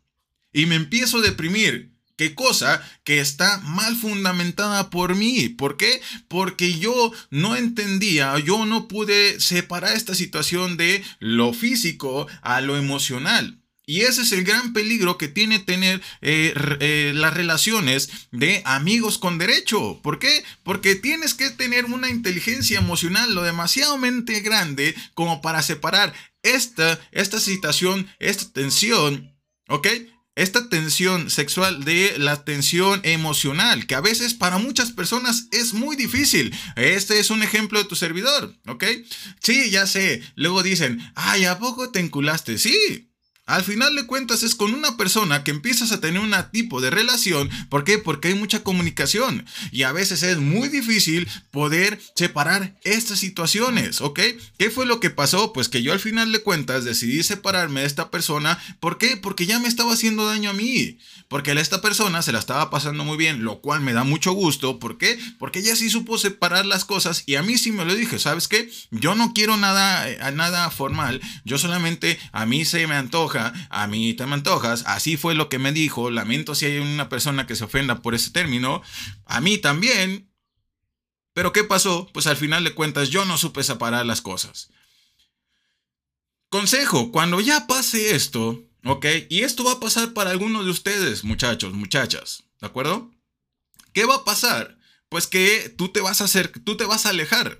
y 0.52 0.66
me 0.66 0.74
empiezo 0.74 1.18
a 1.18 1.22
deprimir 1.22 1.93
¿Qué 2.16 2.34
cosa 2.34 2.80
que 3.02 3.20
está 3.20 3.58
mal 3.58 3.96
fundamentada 3.96 4.88
por 4.90 5.16
mí? 5.16 5.48
¿Por 5.48 5.76
qué? 5.76 6.00
Porque 6.28 6.78
yo 6.78 7.12
no 7.30 7.56
entendía, 7.56 8.38
yo 8.38 8.66
no 8.66 8.86
pude 8.86 9.40
separar 9.40 9.96
esta 9.96 10.14
situación 10.14 10.76
de 10.76 11.02
lo 11.18 11.52
físico 11.52 12.28
a 12.42 12.60
lo 12.60 12.76
emocional. 12.76 13.58
Y 13.86 14.02
ese 14.02 14.22
es 14.22 14.32
el 14.32 14.44
gran 14.44 14.72
peligro 14.72 15.18
que 15.18 15.28
tiene 15.28 15.58
tener 15.58 16.00
eh, 16.22 16.54
eh, 16.80 17.12
las 17.14 17.34
relaciones 17.34 18.08
de 18.30 18.62
amigos 18.64 19.18
con 19.18 19.36
derecho. 19.36 20.00
¿Por 20.02 20.18
qué? 20.18 20.42
Porque 20.62 20.94
tienes 20.94 21.34
que 21.34 21.50
tener 21.50 21.84
una 21.84 22.08
inteligencia 22.08 22.78
emocional 22.78 23.34
lo 23.34 23.42
demasiadamente 23.42 24.40
grande 24.40 24.94
como 25.12 25.42
para 25.42 25.62
separar 25.62 26.14
esta, 26.42 26.98
esta 27.12 27.40
situación, 27.40 28.08
esta 28.20 28.50
tensión, 28.52 29.34
¿ok? 29.68 29.88
Esta 30.36 30.68
tensión 30.68 31.30
sexual 31.30 31.84
de 31.84 32.18
la 32.18 32.44
tensión 32.44 33.00
emocional, 33.04 33.86
que 33.86 33.94
a 33.94 34.00
veces 34.00 34.34
para 34.34 34.58
muchas 34.58 34.92
personas 34.92 35.48
es 35.52 35.74
muy 35.74 35.96
difícil. 35.96 36.54
Este 36.76 37.20
es 37.20 37.30
un 37.30 37.42
ejemplo 37.42 37.78
de 37.78 37.88
tu 37.88 37.96
servidor, 37.96 38.56
¿ok? 38.66 38.84
Sí, 39.40 39.70
ya 39.70 39.86
sé. 39.86 40.22
Luego 40.34 40.62
dicen, 40.62 41.00
ay, 41.14 41.44
¿a 41.44 41.58
poco 41.58 41.90
te 41.90 42.00
enculaste? 42.00 42.58
Sí, 42.58 43.10
al 43.46 43.62
final 43.62 43.94
de 43.94 44.06
cuentas 44.06 44.42
es 44.42 44.54
con 44.54 44.72
una 44.72 44.96
persona 44.96 45.44
que 45.44 45.50
empiezas 45.50 45.92
a 45.92 46.00
tener 46.00 46.20
un 46.20 46.34
tipo 46.50 46.80
de 46.80 46.90
relación. 46.90 47.50
¿Por 47.68 47.84
qué? 47.84 47.98
Porque 47.98 48.28
hay 48.28 48.34
mucha 48.34 48.62
comunicación. 48.62 49.44
Y 49.70 49.82
a 49.82 49.92
veces 49.92 50.22
es 50.22 50.38
muy 50.38 50.68
difícil 50.68 51.28
poder 51.50 52.00
separar 52.14 52.78
estas 52.84 53.18
situaciones, 53.18 54.00
¿ok? 54.00 54.20
¿Qué 54.58 54.70
fue 54.70 54.86
lo 54.86 54.98
que 54.98 55.10
pasó? 55.10 55.52
Pues 55.52 55.68
que 55.68 55.82
yo 55.82 55.92
al 55.92 56.00
final 56.00 56.32
de 56.32 56.42
cuentas 56.42 56.84
decidí 56.84 57.22
separarme 57.22 57.82
de 57.82 57.86
esta 57.86 58.10
persona. 58.10 58.58
¿Por 58.80 58.96
qué? 58.96 59.18
Porque 59.18 59.44
ya 59.44 59.58
me 59.58 59.68
estaba 59.68 59.92
haciendo 59.92 60.26
daño 60.26 60.50
a 60.50 60.54
mí. 60.54 60.98
Porque 61.28 61.50
a 61.50 61.60
esta 61.60 61.82
persona 61.82 62.22
se 62.22 62.32
la 62.32 62.38
estaba 62.38 62.70
pasando 62.70 63.04
muy 63.04 63.16
bien, 63.16 63.44
lo 63.44 63.60
cual 63.60 63.80
me 63.80 63.92
da 63.92 64.04
mucho 64.04 64.32
gusto. 64.32 64.78
¿Por 64.78 64.96
qué? 64.96 65.18
Porque 65.38 65.58
ella 65.58 65.76
sí 65.76 65.90
supo 65.90 66.16
separar 66.16 66.64
las 66.64 66.84
cosas 66.84 67.24
y 67.26 67.34
a 67.34 67.42
mí 67.42 67.58
sí 67.58 67.72
me 67.72 67.84
lo 67.84 67.94
dije. 67.94 68.18
¿Sabes 68.18 68.48
qué? 68.48 68.70
Yo 68.90 69.14
no 69.14 69.32
quiero 69.34 69.56
nada, 69.56 70.08
eh, 70.08 70.18
nada 70.32 70.70
formal. 70.70 71.20
Yo 71.44 71.58
solamente 71.58 72.18
a 72.32 72.46
mí 72.46 72.64
se 72.64 72.86
me 72.86 72.94
antoja 72.94 73.33
a 73.34 73.86
mí 73.86 74.14
te 74.14 74.26
me 74.26 74.34
antojas, 74.34 74.84
así 74.86 75.16
fue 75.16 75.34
lo 75.34 75.48
que 75.48 75.58
me 75.58 75.72
dijo, 75.72 76.10
lamento 76.10 76.54
si 76.54 76.66
hay 76.66 76.78
una 76.78 77.08
persona 77.08 77.46
que 77.46 77.56
se 77.56 77.64
ofenda 77.64 78.02
por 78.02 78.14
ese 78.14 78.30
término, 78.30 78.82
a 79.24 79.40
mí 79.40 79.58
también. 79.58 80.30
Pero 81.32 81.52
¿qué 81.52 81.64
pasó? 81.64 82.08
Pues 82.12 82.26
al 82.26 82.36
final 82.36 82.62
de 82.64 82.74
cuentas 82.74 83.10
yo 83.10 83.24
no 83.24 83.36
supe 83.38 83.62
separar 83.64 84.06
las 84.06 84.20
cosas. 84.20 84.70
Consejo, 86.48 87.10
cuando 87.10 87.40
ya 87.40 87.66
pase 87.66 88.14
esto, 88.14 88.62
¿ok? 88.84 89.06
Y 89.28 89.40
esto 89.40 89.64
va 89.64 89.72
a 89.72 89.80
pasar 89.80 90.12
para 90.12 90.30
algunos 90.30 90.64
de 90.64 90.70
ustedes, 90.70 91.24
muchachos, 91.24 91.72
muchachas, 91.72 92.44
¿de 92.60 92.66
acuerdo? 92.68 93.10
¿Qué 93.92 94.04
va 94.04 94.16
a 94.16 94.24
pasar? 94.24 94.78
Pues 95.08 95.26
que 95.26 95.74
tú 95.76 95.88
te 95.88 96.00
vas 96.00 96.20
a 96.20 96.24
hacer, 96.24 96.52
tú 96.64 96.76
te 96.76 96.84
vas 96.84 97.06
a 97.06 97.10
alejar. 97.10 97.58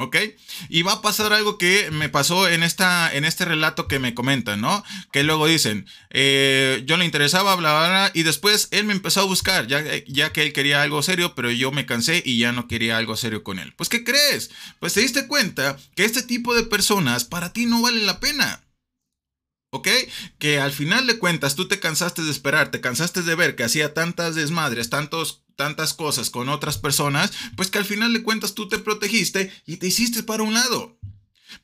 ¿Ok? 0.00 0.16
Y 0.68 0.82
va 0.82 0.92
a 0.92 1.02
pasar 1.02 1.32
algo 1.32 1.58
que 1.58 1.90
me 1.90 2.08
pasó 2.08 2.48
en, 2.48 2.62
esta, 2.62 3.12
en 3.12 3.24
este 3.24 3.44
relato 3.44 3.88
que 3.88 3.98
me 3.98 4.14
comentan, 4.14 4.60
¿no? 4.60 4.84
Que 5.12 5.24
luego 5.24 5.48
dicen, 5.48 5.86
eh, 6.10 6.84
yo 6.86 6.96
le 6.96 7.04
interesaba, 7.04 7.52
hablar 7.52 8.12
y 8.14 8.22
después 8.22 8.68
él 8.70 8.84
me 8.84 8.92
empezó 8.92 9.22
a 9.22 9.24
buscar, 9.24 9.66
ya, 9.66 9.82
ya 10.06 10.32
que 10.32 10.42
él 10.42 10.52
quería 10.52 10.82
algo 10.82 11.02
serio, 11.02 11.34
pero 11.34 11.50
yo 11.50 11.72
me 11.72 11.84
cansé 11.84 12.22
y 12.24 12.38
ya 12.38 12.52
no 12.52 12.68
quería 12.68 12.96
algo 12.96 13.16
serio 13.16 13.42
con 13.42 13.58
él. 13.58 13.74
Pues, 13.74 13.88
¿qué 13.88 14.04
crees? 14.04 14.52
Pues 14.78 14.94
te 14.94 15.00
diste 15.00 15.26
cuenta 15.26 15.76
que 15.96 16.04
este 16.04 16.22
tipo 16.22 16.54
de 16.54 16.62
personas 16.62 17.24
para 17.24 17.52
ti 17.52 17.66
no 17.66 17.82
valen 17.82 18.06
la 18.06 18.20
pena. 18.20 18.64
¿Ok? 19.70 19.88
Que 20.38 20.60
al 20.60 20.72
final 20.72 21.08
de 21.08 21.18
cuentas 21.18 21.56
tú 21.56 21.66
te 21.66 21.80
cansaste 21.80 22.22
de 22.22 22.30
esperar, 22.30 22.70
te 22.70 22.80
cansaste 22.80 23.22
de 23.22 23.34
ver 23.34 23.56
que 23.56 23.64
hacía 23.64 23.94
tantas 23.94 24.36
desmadres, 24.36 24.90
tantos 24.90 25.44
tantas 25.58 25.92
cosas 25.92 26.30
con 26.30 26.48
otras 26.48 26.78
personas, 26.78 27.32
pues 27.56 27.68
que 27.68 27.78
al 27.78 27.84
final 27.84 28.12
de 28.12 28.22
cuentas 28.22 28.54
tú 28.54 28.68
te 28.68 28.78
protegiste 28.78 29.52
y 29.66 29.78
te 29.78 29.88
hiciste 29.88 30.22
para 30.22 30.44
un 30.44 30.54
lado. 30.54 30.96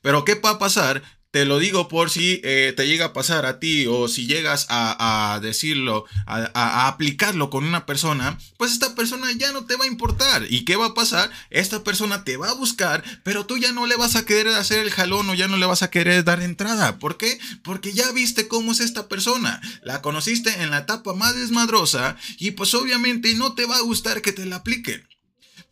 Pero 0.01 0.25
¿qué 0.25 0.35
va 0.35 0.51
a 0.51 0.59
pasar 0.59 1.01
te 1.35 1.43
lo 1.43 1.59
digo 1.59 1.89
por 1.89 2.09
si 2.09 2.39
eh, 2.45 2.73
te 2.77 2.87
llega 2.87 3.07
a 3.07 3.11
pasar 3.11 3.45
a 3.45 3.59
ti 3.59 3.87
o 3.87 4.07
si 4.07 4.25
llegas 4.25 4.67
a, 4.69 5.37
decirlo, 5.41 6.05
a, 6.25 6.87
aplicarlo 6.87 7.49
con 7.49 7.65
una 7.65 7.85
persona, 7.85 8.37
pues 8.55 8.71
esta 8.71 8.95
persona 8.95 9.27
ya 9.33 9.51
no 9.51 9.65
te 9.65 9.75
va 9.75 9.83
a 9.83 9.89
importar. 9.89 10.45
¿Y 10.49 10.63
qué 10.63 10.77
va 10.77 10.85
a 10.85 10.93
pasar? 10.93 11.29
Esta 11.49 11.83
persona 11.83 12.23
te 12.23 12.37
va 12.37 12.51
a 12.51 12.53
buscar, 12.53 13.03
pero 13.23 13.45
tú 13.45 13.57
ya 13.57 13.73
no 13.73 13.85
le 13.85 13.97
vas 13.97 14.15
a 14.15 14.25
querer 14.25 14.55
hacer 14.55 14.79
el 14.79 14.91
jalón 14.91 15.29
o 15.29 15.33
ya 15.33 15.49
no 15.49 15.57
le 15.57 15.65
vas 15.65 15.83
a 15.83 15.91
querer 15.91 16.23
dar 16.23 16.41
entrada. 16.41 16.99
¿Por 16.99 17.17
qué? 17.17 17.37
Porque 17.65 17.91
ya 17.91 18.09
viste 18.13 18.47
cómo 18.47 18.71
es 18.71 18.79
esta 18.79 19.09
persona. 19.09 19.59
La 19.83 20.01
conociste 20.01 20.61
en 20.63 20.71
la 20.71 20.77
etapa 20.77 21.15
más 21.15 21.35
desmadrosa 21.35 22.15
y 22.37 22.51
pues 22.51 22.73
obviamente 22.75 23.35
no 23.35 23.55
te 23.55 23.65
va 23.65 23.75
a 23.75 23.81
gustar 23.81 24.21
que 24.21 24.31
te 24.31 24.45
la 24.45 24.55
apliquen. 24.55 25.05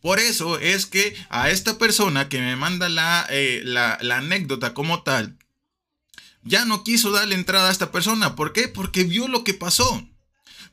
Por 0.02 0.18
eso 0.18 0.58
es 0.58 0.84
que 0.84 1.16
a 1.30 1.48
esta 1.48 1.78
persona 1.78 2.28
que 2.28 2.38
me 2.38 2.54
manda 2.54 2.90
la, 2.90 3.26
eh, 3.30 3.64
anécdota 4.12 4.74
como 4.74 5.02
tal, 5.02 5.38
ya 6.44 6.64
no 6.64 6.84
quiso 6.84 7.10
darle 7.10 7.34
entrada 7.34 7.68
a 7.68 7.72
esta 7.72 7.90
persona. 7.90 8.36
¿Por 8.36 8.52
qué? 8.52 8.68
Porque 8.68 9.04
vio 9.04 9.28
lo 9.28 9.44
que 9.44 9.54
pasó. 9.54 10.06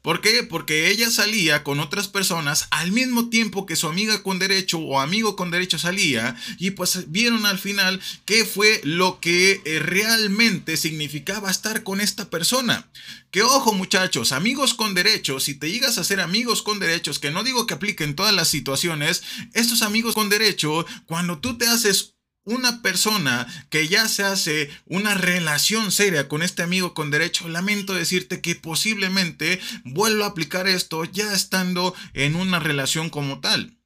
¿Por 0.02 0.20
qué? 0.20 0.42
Porque 0.42 0.90
ella 0.90 1.12
salía 1.12 1.64
con 1.64 1.80
otras 1.80 2.08
personas 2.08 2.68
al 2.72 2.92
mismo 2.92 3.30
tiempo 3.30 3.68
que 3.68 3.76
su 3.76 3.88
amiga 3.88 4.24
con 4.24 4.40
derecho 4.40 4.80
o 4.80 5.00
amigo 5.00 5.36
con 5.36 5.52
derecho 5.52 5.78
salía 5.78 6.36
y 6.58 6.72
pues 6.72 7.12
vieron 7.12 7.46
al 7.46 7.60
final 7.60 8.02
qué 8.26 8.44
fue 8.44 8.82
lo 8.84 9.20
que 9.20 9.62
eh, 9.64 9.78
realmente 9.78 10.76
significaba 10.76 11.52
estar 11.52 11.84
con 11.84 12.02
esta 12.02 12.32
persona. 12.32 12.90
Que 13.30 13.44
ojo 13.44 13.74
muchachos, 13.74 14.32
amigos 14.32 14.74
con 14.74 14.96
derechos, 14.96 15.44
si 15.44 15.54
te 15.54 15.70
llegas 15.70 16.00
a 16.00 16.04
ser 16.04 16.20
amigos 16.20 16.64
con 16.64 16.80
derechos, 16.80 17.20
que 17.20 17.30
no 17.30 17.44
digo 17.44 17.68
que 17.68 17.76
apliquen 17.76 18.16
todas 18.16 18.34
las 18.34 18.48
situaciones, 18.48 19.22
estos 19.54 19.84
amigos 19.84 20.16
con 20.16 20.30
derecho, 20.30 20.84
cuando 21.06 21.38
tú 21.38 21.60
te 21.60 21.68
haces 21.68 22.16
una 22.44 22.82
persona 22.82 23.48
que 23.70 23.88
ya 23.88 24.08
se 24.08 24.24
hace 24.24 24.70
una 24.86 25.14
relación 25.16 25.92
seria 25.92 26.28
con 26.28 26.42
este 26.42 26.64
amigo 26.64 26.94
con 26.94 27.12
derecho, 27.12 27.48
lamento 27.48 27.94
decirte 27.94 28.42
que 28.42 28.56
posiblemente 28.56 29.60
vuelva 29.84 30.26
a 30.26 30.30
aplicar 30.30 30.68
esto 30.68 31.04
ya 31.06 31.34
estando 31.34 31.94
en 32.14 32.36
una 32.36 32.60
relación 32.60 33.10
como 33.10 33.40
tal. 33.40 33.81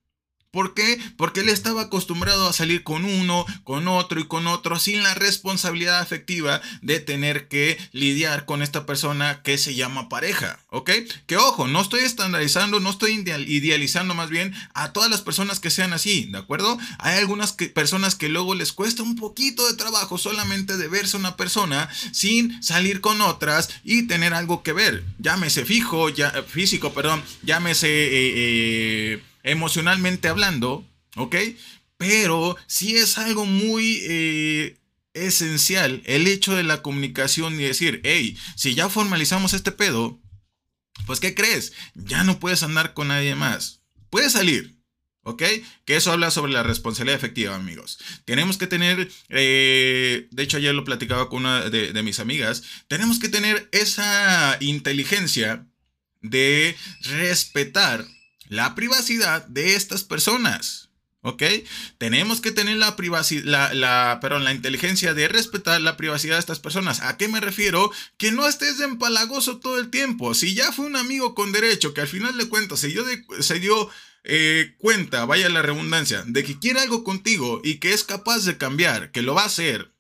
¿Por 0.56 0.74
qué? 0.74 0.98
Porque 1.18 1.42
él 1.42 1.50
estaba 1.50 1.82
acostumbrado 1.82 2.48
a 2.48 2.54
salir 2.54 2.84
con 2.84 3.04
uno, 3.04 3.46
con 3.66 3.90
otro 3.90 4.22
y 4.22 4.24
con 4.26 4.48
otro 4.48 4.80
sin 4.80 5.04
la 5.04 5.14
responsabilidad 5.14 6.00
afectiva 6.00 6.62
de 6.82 7.02
tener 7.02 7.50
que 7.50 7.78
lidiar 7.92 8.46
con 8.46 8.62
esta 8.62 8.86
persona 8.86 9.42
que 9.44 9.58
se 9.58 9.76
llama 9.76 10.08
pareja, 10.08 10.58
¿ok? 10.70 10.92
Que 11.28 11.36
ojo, 11.36 11.68
no 11.68 11.82
estoy 11.82 12.04
estandarizando, 12.06 12.80
no 12.80 12.90
estoy 12.90 13.22
idealizando 13.48 14.14
más 14.14 14.30
bien 14.30 14.56
a 14.74 14.94
todas 14.94 15.10
las 15.12 15.20
personas 15.20 15.60
que 15.60 15.70
sean 15.70 15.92
así, 15.92 16.30
¿de 16.32 16.38
acuerdo? 16.38 16.78
Hay 17.00 17.18
algunas 17.18 17.52
personas 17.52 18.16
que 18.16 18.30
luego 18.30 18.56
les 18.56 18.72
cuesta 18.72 19.04
un 19.04 19.18
poquito 19.18 19.68
de 19.68 19.76
trabajo 19.76 20.18
solamente 20.18 20.78
de 20.78 20.88
verse 20.88 21.18
una 21.18 21.36
persona 21.36 21.90
sin 22.14 22.64
salir 22.64 23.02
con 23.02 23.20
otras 23.20 23.72
y 23.84 24.04
tener 24.04 24.34
algo 24.34 24.64
que 24.64 24.72
ver. 24.72 25.04
Llámese 25.20 25.66
fijo, 25.66 26.08
ya, 26.08 26.32
físico, 26.48 26.94
perdón, 26.94 27.22
llámese... 27.44 27.90
Eh, 27.90 28.34
eh, 28.38 29.22
emocionalmente 29.46 30.28
hablando, 30.28 30.86
¿ok? 31.16 31.36
Pero 31.98 32.58
sí 32.68 32.98
es 32.98 33.18
algo 33.18 33.46
muy 33.46 34.02
eh, 34.04 34.78
esencial 35.14 36.02
el 36.06 36.28
hecho 36.28 36.54
de 36.54 36.64
la 36.64 36.82
comunicación 36.82 37.54
y 37.56 37.64
decir, 37.64 38.02
hey, 38.04 38.38
si 38.56 38.76
ya 38.76 38.90
formalizamos 38.90 39.54
este 39.54 39.72
pedo, 39.72 40.20
pues 41.06 41.20
¿qué 41.20 41.34
crees? 41.34 41.74
Ya 41.94 42.24
no 42.24 42.40
puedes 42.40 42.64
andar 42.64 42.94
con 42.94 43.08
nadie 43.08 43.36
más. 43.36 43.82
Puedes 44.10 44.34
salir, 44.34 44.76
¿Ok? 45.28 45.42
Que 45.86 45.96
eso 45.96 46.12
habla 46.12 46.30
sobre 46.30 46.54
la 46.54 46.62
responsabilidad 46.62 47.18
efectiva, 47.18 47.56
amigos. 47.56 47.98
Tenemos 48.26 48.60
que 48.60 48.68
tener, 48.68 49.10
eh, 49.30 50.28
de 50.30 50.44
hecho 50.44 50.58
ayer 50.58 50.76
lo 50.76 50.84
platicaba 50.84 51.30
con 51.30 51.40
una 51.40 51.68
de, 51.68 51.94
de, 51.94 52.04
mis 52.04 52.20
amigas, 52.20 52.62
tenemos 52.88 53.18
que 53.18 53.28
tener 53.28 53.68
esa 53.72 54.56
inteligencia 54.60 55.66
de 56.22 56.76
respetar 57.02 58.06
la 58.48 58.76
privacidad 58.76 59.46
de 59.48 59.76
estas 59.76 60.04
personas. 60.04 60.90
¿Ok? 61.22 61.42
Tenemos 61.98 62.40
que 62.40 62.52
tener 62.52 62.78
la 62.78 62.96
privacidad, 62.96 63.74
la, 63.74 64.20
perdón, 64.22 64.44
la 64.44 64.54
inteligencia 64.54 65.16
de 65.16 65.28
respetar 65.28 65.82
la 65.82 65.98
privacidad 65.98 66.36
de 66.36 66.40
estas 66.40 66.60
personas. 66.60 67.02
¿A 67.02 67.18
qué 67.18 67.28
me 67.28 67.40
refiero? 67.40 67.92
Que 68.18 68.32
no 68.32 68.48
estés 68.48 68.80
empalagoso 68.80 69.58
todo 69.58 69.80
el 69.80 69.90
tiempo. 69.90 70.36
Si 70.36 70.54
ya 70.54 70.72
fue 70.72 70.86
un 70.86 70.96
amigo 70.96 71.34
con 71.34 71.52
derecho 71.52 71.96
que 71.96 72.02
al 72.02 72.08
final 72.08 72.38
de 72.38 72.48
cuentas 72.48 72.80
se 72.80 72.90
dio, 72.90 73.04
se 73.40 73.60
dio 73.60 73.90
eh, 74.24 74.76
cuenta, 74.78 75.26
vaya 75.26 75.50
la 75.50 75.64
redundancia, 75.64 76.24
de 76.28 76.44
que 76.44 76.60
quiere 76.60 76.80
algo 76.80 77.04
contigo 77.04 77.60
y 77.64 77.76
que 77.76 77.94
es 77.94 78.04
capaz 78.04 78.46
de 78.46 78.58
cambiar, 78.58 79.12
que 79.12 79.24
lo 79.24 79.34
va 79.34 79.44
a 79.44 79.48
hacer, 79.48 79.94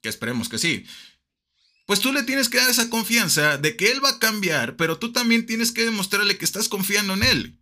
que 0.00 0.08
esperemos 0.08 0.48
que 0.48 0.58
sí, 0.58 0.84
pues 1.86 2.00
tú 2.00 2.12
le 2.12 2.24
tienes 2.24 2.48
que 2.48 2.58
dar 2.58 2.68
esa 2.68 2.90
confianza 2.90 3.56
de 3.56 3.76
que 3.76 3.90
él 3.90 4.04
va 4.04 4.10
a 4.10 4.18
cambiar, 4.18 4.76
pero 4.76 4.98
tú 4.98 5.12
también 5.12 5.46
tienes 5.46 5.72
que 5.72 5.84
demostrarle 5.84 6.36
que 6.36 6.44
estás 6.44 6.68
confiando 6.68 7.14
en 7.14 7.22
él. 7.22 7.57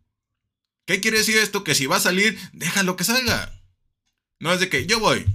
¿Qué 0.86 1.00
quiere 1.00 1.18
decir 1.18 1.36
esto? 1.36 1.64
Que 1.64 1.74
si 1.74 1.86
va 1.86 1.96
a 1.96 2.00
salir, 2.00 2.38
déjalo 2.52 2.96
que 2.96 3.04
salga. 3.04 3.60
No 4.38 4.52
es 4.52 4.60
de 4.60 4.68
que 4.68 4.86
yo 4.86 5.00
voy. 5.00 5.26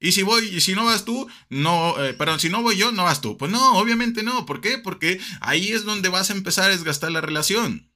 Y 0.00 0.10
si 0.12 0.22
voy, 0.22 0.48
y 0.48 0.60
si 0.60 0.74
no 0.74 0.84
vas 0.84 1.04
tú, 1.04 1.28
no, 1.48 2.02
eh, 2.04 2.12
perdón, 2.14 2.40
si 2.40 2.48
no 2.48 2.60
voy 2.60 2.76
yo, 2.76 2.90
no 2.90 3.04
vas 3.04 3.20
tú. 3.20 3.38
Pues 3.38 3.52
no, 3.52 3.78
obviamente 3.78 4.24
no. 4.24 4.44
¿Por 4.44 4.60
qué? 4.60 4.78
Porque 4.78 5.20
ahí 5.40 5.68
es 5.68 5.84
donde 5.84 6.08
vas 6.08 6.30
a 6.30 6.32
empezar 6.32 6.64
a 6.64 6.74
desgastar 6.74 7.12
la 7.12 7.20
relación. 7.20 7.91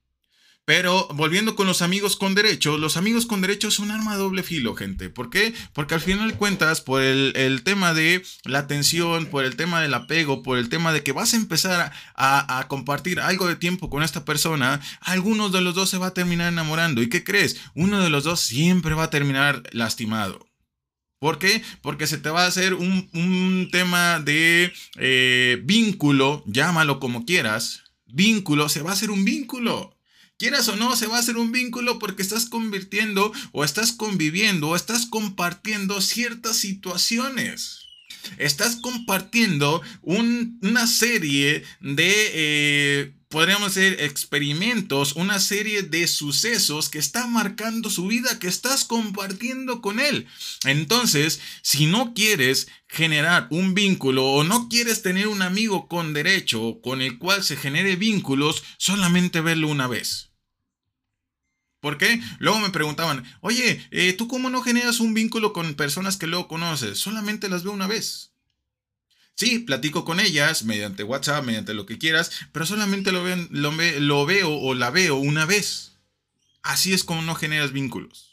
Pero 0.67 1.07
volviendo 1.15 1.55
con 1.55 1.69
los 1.69 1.81
amigos 1.81 2.17
con 2.17 2.35
derecho, 2.35 2.77
los 2.77 2.97
amigos 2.97 3.25
con 3.25 3.41
derecho 3.41 3.69
es 3.69 3.79
un 3.79 3.93
arma 3.93 4.15
de 4.15 4.19
doble 4.19 4.43
filo, 4.43 4.75
gente. 4.75 5.09
¿Por 5.09 5.31
qué? 5.31 5.55
Porque 5.73 5.95
al 5.95 6.01
final 6.01 6.33
de 6.33 6.37
cuentas, 6.37 6.81
por 6.81 7.03
el, 7.03 7.63
tema 7.63 7.95
de 7.95 8.25
la 8.45 8.59
atención, 8.59 9.27
por 9.27 9.45
el 9.45 9.55
tema 9.55 9.81
del 9.81 9.95
apego, 9.95 10.43
por 10.43 10.59
el 10.59 10.69
tema 10.69 10.93
de 10.93 11.05
que 11.05 11.13
vas 11.13 11.35
a 11.35 11.37
empezar 11.37 11.93
a, 12.17 12.59
a, 12.59 12.67
compartir 12.67 13.21
algo 13.21 13.47
de 13.47 13.55
tiempo 13.55 13.89
con 13.89 14.03
esta 14.03 14.25
persona, 14.25 14.81
algunos 15.03 15.53
de 15.53 15.61
los 15.61 15.77
dos 15.77 15.89
se 15.89 15.99
va 15.99 16.09
a 16.09 16.15
terminar 16.15 16.53
enamorando. 16.53 17.01
¿Y 17.01 17.09
qué 17.09 17.23
crees? 17.23 17.61
Uno 17.77 18.03
de 18.03 18.11
los 18.11 18.25
dos 18.25 18.41
siempre 18.41 18.95
va 18.95 19.05
a 19.05 19.11
terminar 19.11 19.63
lastimado. 19.71 20.49
¿Por 21.21 21.39
qué? 21.39 21.63
Porque 21.81 22.09
se 22.09 22.19
te 22.19 22.29
va 22.29 22.43
a 22.43 22.49
hacer 22.49 22.75
un, 22.75 23.69
tema 23.71 24.19
de 24.19 24.73
eh, 24.97 25.61
vínculo, 25.63 26.43
llámalo 26.45 26.99
como 26.99 27.25
quieras. 27.25 27.85
Vínculo, 28.07 28.69
se 28.69 28.83
va 28.83 28.91
a 28.91 28.95
hacer 28.95 29.13
un 29.13 29.25
vínculo. 29.25 29.96
Quieras 30.39 30.69
o 30.69 30.77
no, 30.77 30.95
se 30.97 31.07
va 31.07 31.17
a 31.17 31.21
hacer 31.21 31.39
un 31.39 31.51
vínculo 31.51 31.99
porque 31.99 32.21
estás 32.21 32.45
convirtiendo 32.45 33.33
o 33.53 33.65
estás 33.65 33.93
conviviendo 33.93 34.69
o 34.69 34.77
estás 34.77 35.07
compartiendo 35.07 36.03
ciertas 36.03 36.59
situaciones. 36.59 37.86
Estás 38.39 38.77
compartiendo 38.77 39.83
una 40.03 40.87
serie 40.87 41.63
de, 41.81 42.31
eh, 42.35 43.13
podríamos 43.29 43.75
decir, 43.75 43.99
experimentos, 44.01 45.15
una 45.15 45.41
serie 45.41 45.83
de 45.83 46.07
sucesos 46.07 46.89
que 46.89 46.99
está 46.99 47.27
marcando 47.27 47.91
su 47.91 48.07
vida, 48.07 48.39
que 48.39 48.49
estás 48.49 48.85
compartiendo 48.85 49.81
con 49.81 50.01
él. 50.01 50.27
Entonces, 50.65 51.41
si 51.63 51.87
no 51.87 52.15
quieres 52.15 52.69
generar 52.89 53.49
un 53.51 53.75
vínculo 53.75 54.25
o 54.25 54.45
no 54.45 54.69
quieres 54.69 55.03
tener 55.03 55.29
un 55.29 55.43
amigo 55.43 55.89
con 55.89 56.13
derecho 56.13 56.81
con 56.83 57.03
el 57.03 57.19
cual 57.19 57.43
se 57.43 57.57
genere 57.57 57.97
vínculos, 57.97 58.63
solamente 58.79 59.41
verlo 59.41 59.69
una 59.69 59.87
vez. 59.87 60.31
¿Por 61.87 61.99
qué? 61.99 62.21
Luego 62.41 62.59
me 62.59 62.71
preguntaban, 62.71 63.23
oye, 63.43 63.81
eh, 63.93 64.13
¿tú 64.13 64.27
cómo 64.27 64.51
no 64.51 64.61
generas 64.61 64.99
un 64.99 65.15
vínculo 65.15 65.53
con 65.53 65.77
personas 65.77 66.17
que 66.17 66.27
luego 66.27 66.49
conoces? 66.49 66.99
Solamente 66.99 67.49
las 67.49 67.63
veo 67.63 67.73
una 67.73 67.87
vez. 67.87 68.33
Sí, 69.37 69.61
platico 69.61 70.05
con 70.05 70.19
ellas 70.19 70.65
mediante 70.65 71.05
WhatsApp, 71.05 71.45
mediante 71.45 71.75
lo 71.75 71.87
que 71.87 71.97
quieras, 71.97 72.33
pero 72.51 72.67
solamente 72.67 73.13
lo, 73.13 73.25
lo, 73.51 73.71
lo 74.01 74.27
veo 74.27 74.51
o 74.51 74.75
la 74.75 74.91
veo 74.91 75.15
una 75.15 75.47
vez. 75.47 75.93
Así 76.65 76.93
es 76.93 77.05
como 77.05 77.23
no 77.23 77.37
generas 77.37 77.71
vínculos. 77.71 78.26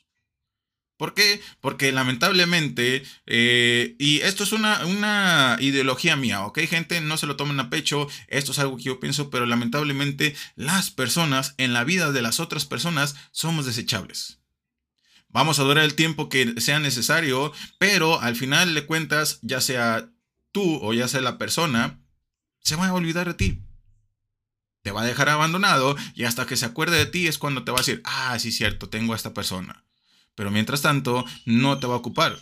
¿Por 1.03 1.13
qué? 1.13 1.41
Porque 1.59 1.91
lamentablemente, 1.91 3.03
eh, 3.25 3.97
y 3.99 4.21
esto 4.21 4.45
es 4.45 4.53
una, 4.53 4.85
una, 4.85 5.57
ideología 5.59 6.15
mía, 6.15 6.45
¿ok? 6.45 6.59
Gente, 6.59 7.01
no 7.01 7.17
se 7.17 7.27
lo 7.27 7.35
tomen 7.35 7.59
a 7.59 7.69
pecho, 7.69 8.07
esto 8.29 8.53
es 8.53 8.59
algo 8.59 8.77
que 8.77 8.83
yo 8.83 9.01
pienso, 9.01 9.29
pero 9.29 9.45
lamentablemente 9.45 10.33
las 10.55 10.91
personas 10.91 11.55
en 11.57 11.73
la 11.73 11.83
vida 11.83 12.13
de 12.13 12.21
las 12.21 12.39
otras 12.39 12.63
personas 12.63 13.17
somos 13.31 13.65
desechables. 13.65 14.39
Vamos 15.27 15.59
a 15.59 15.63
durar 15.63 15.83
el 15.83 15.95
tiempo 15.95 16.29
que 16.29 16.61
sea 16.61 16.79
necesario, 16.79 17.51
pero 17.79 18.21
al 18.21 18.37
final 18.37 18.73
de 18.73 18.85
cuentas, 18.85 19.39
ya 19.41 19.59
sea 19.59 20.09
tú 20.53 20.79
o 20.81 20.93
ya 20.93 21.09
sea 21.09 21.19
la 21.19 21.37
persona, 21.37 21.99
se 22.61 22.77
va 22.77 22.87
a 22.87 22.93
olvidar 22.93 23.27
de 23.27 23.33
ti. 23.33 23.61
Te 24.83 24.91
va 24.91 25.01
a 25.01 25.05
dejar 25.05 25.27
abandonado 25.27 25.97
y 26.15 26.23
hasta 26.23 26.45
que 26.45 26.55
se 26.55 26.65
acuerde 26.65 26.95
de 26.95 27.07
ti 27.07 27.27
es 27.27 27.37
cuando 27.37 27.65
te 27.65 27.71
va 27.71 27.79
a 27.79 27.81
decir, 27.81 28.01
ah, 28.05 28.39
sí, 28.39 28.53
cierto, 28.53 28.87
tengo 28.87 29.11
a 29.11 29.17
esta 29.17 29.33
persona 29.33 29.83
pero 30.35 30.51
mientras 30.51 30.81
tanto 30.81 31.25
no 31.45 31.79
te 31.79 31.87
va 31.87 31.95
a 31.95 31.97
ocupar. 31.97 32.37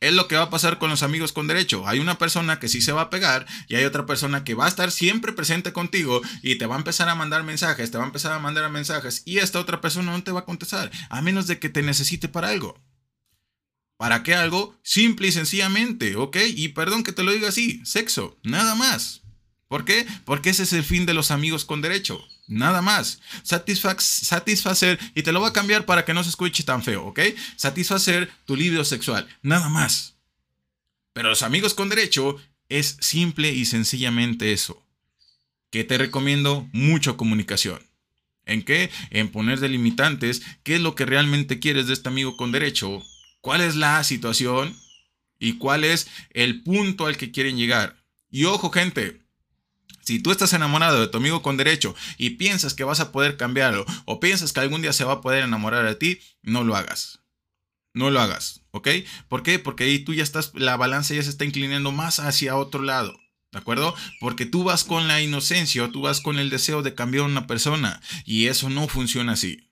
Es 0.00 0.14
lo 0.14 0.28
que 0.28 0.36
va 0.36 0.44
a 0.44 0.50
pasar 0.50 0.78
con 0.78 0.88
los 0.88 1.02
amigos 1.02 1.32
con 1.32 1.46
derecho. 1.46 1.86
Hay 1.86 1.98
una 1.98 2.16
persona 2.16 2.58
que 2.58 2.68
sí 2.68 2.80
se 2.80 2.92
va 2.92 3.02
a 3.02 3.10
pegar 3.10 3.46
y 3.68 3.74
hay 3.74 3.84
otra 3.84 4.06
persona 4.06 4.44
que 4.44 4.54
va 4.54 4.64
a 4.64 4.68
estar 4.68 4.90
siempre 4.90 5.32
presente 5.32 5.72
contigo 5.72 6.22
y 6.42 6.56
te 6.56 6.66
va 6.66 6.76
a 6.76 6.78
empezar 6.78 7.08
a 7.10 7.14
mandar 7.14 7.42
mensajes, 7.42 7.90
te 7.90 7.98
va 7.98 8.04
a 8.04 8.06
empezar 8.06 8.32
a 8.32 8.38
mandar 8.38 8.70
mensajes 8.70 9.22
y 9.26 9.38
esta 9.38 9.60
otra 9.60 9.80
persona 9.80 10.12
no 10.12 10.22
te 10.22 10.32
va 10.32 10.40
a 10.40 10.44
contestar, 10.46 10.90
a 11.10 11.20
menos 11.20 11.46
de 11.46 11.58
que 11.58 11.68
te 11.68 11.82
necesite 11.82 12.28
para 12.28 12.48
algo. 12.48 12.80
¿Para 13.98 14.22
qué 14.22 14.34
algo? 14.34 14.74
Simple 14.82 15.28
y 15.28 15.32
sencillamente, 15.32 16.16
¿ok? 16.16 16.38
Y 16.46 16.68
perdón 16.68 17.02
que 17.02 17.12
te 17.12 17.22
lo 17.22 17.32
diga 17.32 17.50
así, 17.50 17.82
sexo, 17.84 18.38
nada 18.42 18.74
más. 18.74 19.20
¿Por 19.68 19.84
qué? 19.84 20.06
Porque 20.24 20.48
ese 20.48 20.62
es 20.62 20.72
el 20.72 20.84
fin 20.84 21.04
de 21.04 21.12
los 21.12 21.30
amigos 21.30 21.66
con 21.66 21.82
derecho. 21.82 22.26
Nada 22.50 22.82
más. 22.82 23.20
satisfacer, 23.44 24.98
y 25.14 25.22
te 25.22 25.30
lo 25.30 25.38
voy 25.38 25.50
a 25.50 25.52
cambiar 25.52 25.86
para 25.86 26.04
que 26.04 26.12
no 26.12 26.24
se 26.24 26.30
escuche 26.30 26.64
tan 26.64 26.82
feo, 26.82 27.06
¿ok? 27.06 27.20
Satisfacer 27.54 28.28
tu 28.44 28.56
libido 28.56 28.84
sexual. 28.84 29.28
Nada 29.40 29.68
más. 29.68 30.16
Pero 31.12 31.28
los 31.28 31.42
amigos 31.42 31.74
con 31.74 31.88
derecho 31.88 32.36
es 32.68 32.96
simple 33.00 33.52
y 33.52 33.66
sencillamente 33.66 34.52
eso. 34.52 34.84
Que 35.70 35.84
te 35.84 35.96
recomiendo 35.96 36.68
mucho 36.72 37.16
comunicación. 37.16 37.80
¿En 38.46 38.64
qué? 38.64 38.90
En 39.10 39.30
poner 39.30 39.60
delimitantes. 39.60 40.42
¿Qué 40.64 40.74
es 40.74 40.80
lo 40.80 40.96
que 40.96 41.06
realmente 41.06 41.60
quieres 41.60 41.86
de 41.86 41.92
este 41.92 42.08
amigo 42.08 42.36
con 42.36 42.50
derecho? 42.50 43.00
¿Cuál 43.40 43.60
es 43.60 43.76
la 43.76 44.02
situación? 44.02 44.76
¿Y 45.38 45.52
cuál 45.52 45.84
es 45.84 46.08
el 46.30 46.64
punto 46.64 47.06
al 47.06 47.16
que 47.16 47.30
quieren 47.30 47.56
llegar? 47.56 48.02
Y 48.28 48.46
ojo, 48.46 48.70
gente, 48.70 49.19
si 50.02 50.20
tú 50.20 50.30
estás 50.30 50.52
enamorado 50.52 51.00
de 51.00 51.08
tu 51.08 51.18
amigo 51.18 51.42
con 51.42 51.56
derecho 51.56 51.94
y 52.18 52.30
piensas 52.30 52.74
que 52.74 52.84
vas 52.84 53.00
a 53.00 53.12
poder 53.12 53.36
cambiarlo 53.36 53.84
o 54.04 54.20
piensas 54.20 54.52
que 54.52 54.60
algún 54.60 54.82
día 54.82 54.92
se 54.92 55.04
va 55.04 55.14
a 55.14 55.20
poder 55.20 55.44
enamorar 55.44 55.84
de 55.84 55.94
ti, 55.94 56.20
no 56.42 56.64
lo 56.64 56.76
hagas. 56.76 57.20
No 57.92 58.10
lo 58.10 58.20
hagas, 58.20 58.62
¿ok? 58.70 58.88
¿Por 59.28 59.42
qué? 59.42 59.58
Porque 59.58 59.84
ahí 59.84 59.98
tú 59.98 60.14
ya 60.14 60.22
estás, 60.22 60.52
la 60.54 60.76
balanza 60.76 61.14
ya 61.14 61.22
se 61.22 61.30
está 61.30 61.44
inclinando 61.44 61.90
más 61.90 62.20
hacia 62.20 62.56
otro 62.56 62.82
lado. 62.82 63.18
¿De 63.52 63.58
acuerdo? 63.58 63.96
Porque 64.20 64.46
tú 64.46 64.62
vas 64.62 64.84
con 64.84 65.08
la 65.08 65.20
inocencia 65.20 65.82
o 65.82 65.90
tú 65.90 66.02
vas 66.02 66.20
con 66.20 66.38
el 66.38 66.50
deseo 66.50 66.82
de 66.82 66.94
cambiar 66.94 67.24
a 67.24 67.26
una 67.26 67.46
persona 67.48 68.00
y 68.24 68.46
eso 68.46 68.70
no 68.70 68.86
funciona 68.86 69.32
así. 69.32 69.68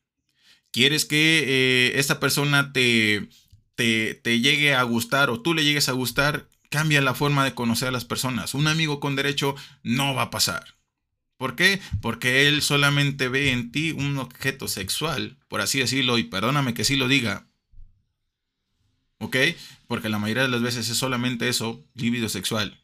Quieres 0.73 1.05
que 1.05 1.45
eh, 1.47 1.93
esta 1.99 2.19
persona 2.19 2.73
te, 2.73 3.29
te, 3.77 4.15
te 4.15 4.41
llegue 4.41 4.75
a 4.75 4.83
gustar 4.83 5.31
o 5.31 5.41
tú 5.41 5.55
le 5.55 5.63
llegues 5.63 5.89
a 5.89 5.93
gustar, 5.93 6.49
cambia 6.69 7.01
la 7.01 7.15
forma 7.15 7.45
de 7.45 7.55
conocer 7.55 7.89
a 7.89 7.93
las 7.93 8.05
personas. 8.05 8.55
Un 8.55 8.69
amigo 8.69 9.01
con 9.01 9.17
derecho 9.17 9.55
no 9.83 10.15
va 10.15 10.23
a 10.23 10.31
pasar. 10.31 10.79
¿Por 11.37 11.55
qué? 11.55 11.81
Porque 12.03 12.49
él 12.49 12.63
solamente 12.63 13.29
ve 13.29 13.53
en 13.53 13.71
ti 13.71 13.93
un 13.93 14.19
objeto 14.19 14.67
sexual, 14.67 15.39
por 15.49 15.61
así 15.61 15.79
decirlo, 15.79 16.19
y 16.19 16.25
perdóname 16.25 16.75
que 16.75 16.85
sí 16.85 16.97
lo 16.97 17.07
diga. 17.07 17.47
¿Ok? 19.19 19.37
Porque 19.87 20.09
la 20.09 20.19
mayoría 20.19 20.43
de 20.43 20.49
las 20.49 20.63
veces 20.63 20.89
es 20.89 20.97
solamente 20.97 21.49
eso, 21.49 21.85
líbido 21.95 22.29
sexual. 22.29 22.83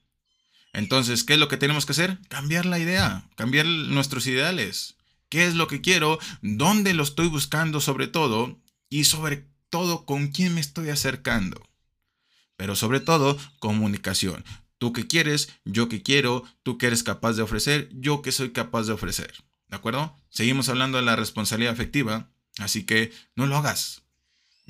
Entonces, 0.73 1.25
¿qué 1.25 1.35
es 1.35 1.39
lo 1.39 1.49
que 1.49 1.57
tenemos 1.57 1.85
que 1.85 1.93
hacer? 1.93 2.19
Cambiar 2.29 2.67
la 2.67 2.79
idea, 2.79 3.29
cambiar 3.37 3.67
nuestros 3.67 4.27
ideales. 4.27 4.97
¿Qué 5.29 5.47
es 5.47 5.55
lo 5.55 5.67
que 5.67 5.81
quiero? 5.81 6.19
¿Dónde 6.43 6.95
lo 6.95 7.03
estoy 7.03 7.29
buscando 7.29 7.81
sobre 7.81 8.07
todo? 8.07 8.61
Y 8.89 9.05
sobre 9.05 9.49
todo, 9.69 10.05
¿con 10.05 10.29
quién 10.29 10.55
me 10.55 10.61
estoy 10.61 10.91
acercando? 10.91 11.61
Pero 12.57 12.77
sobre 12.77 13.01
todo 13.01 13.39
comunicación. 13.59 14.45
Tú 14.79 14.93
que 14.93 15.07
quieres, 15.07 15.51
yo 15.65 15.89
que 15.89 16.03
quiero, 16.03 16.45
tú 16.63 16.79
que 16.79 16.87
eres 16.87 17.03
capaz 17.03 17.35
de 17.35 17.43
ofrecer, 17.43 17.89
yo 17.93 18.23
que 18.23 18.33
soy 18.33 18.51
capaz 18.51 18.85
de 18.85 18.93
ofrecer. 18.93 19.33
¿De 19.69 19.77
acuerdo? 19.77 20.17
Seguimos 20.29 20.69
hablando 20.69 20.99
de 20.99 21.05
la 21.05 21.17
responsabilidad 21.17 21.73
afectiva, 21.73 22.31
así 22.59 22.85
que 22.85 23.13
no 23.35 23.47
lo 23.47 23.57
hagas. 23.57 24.03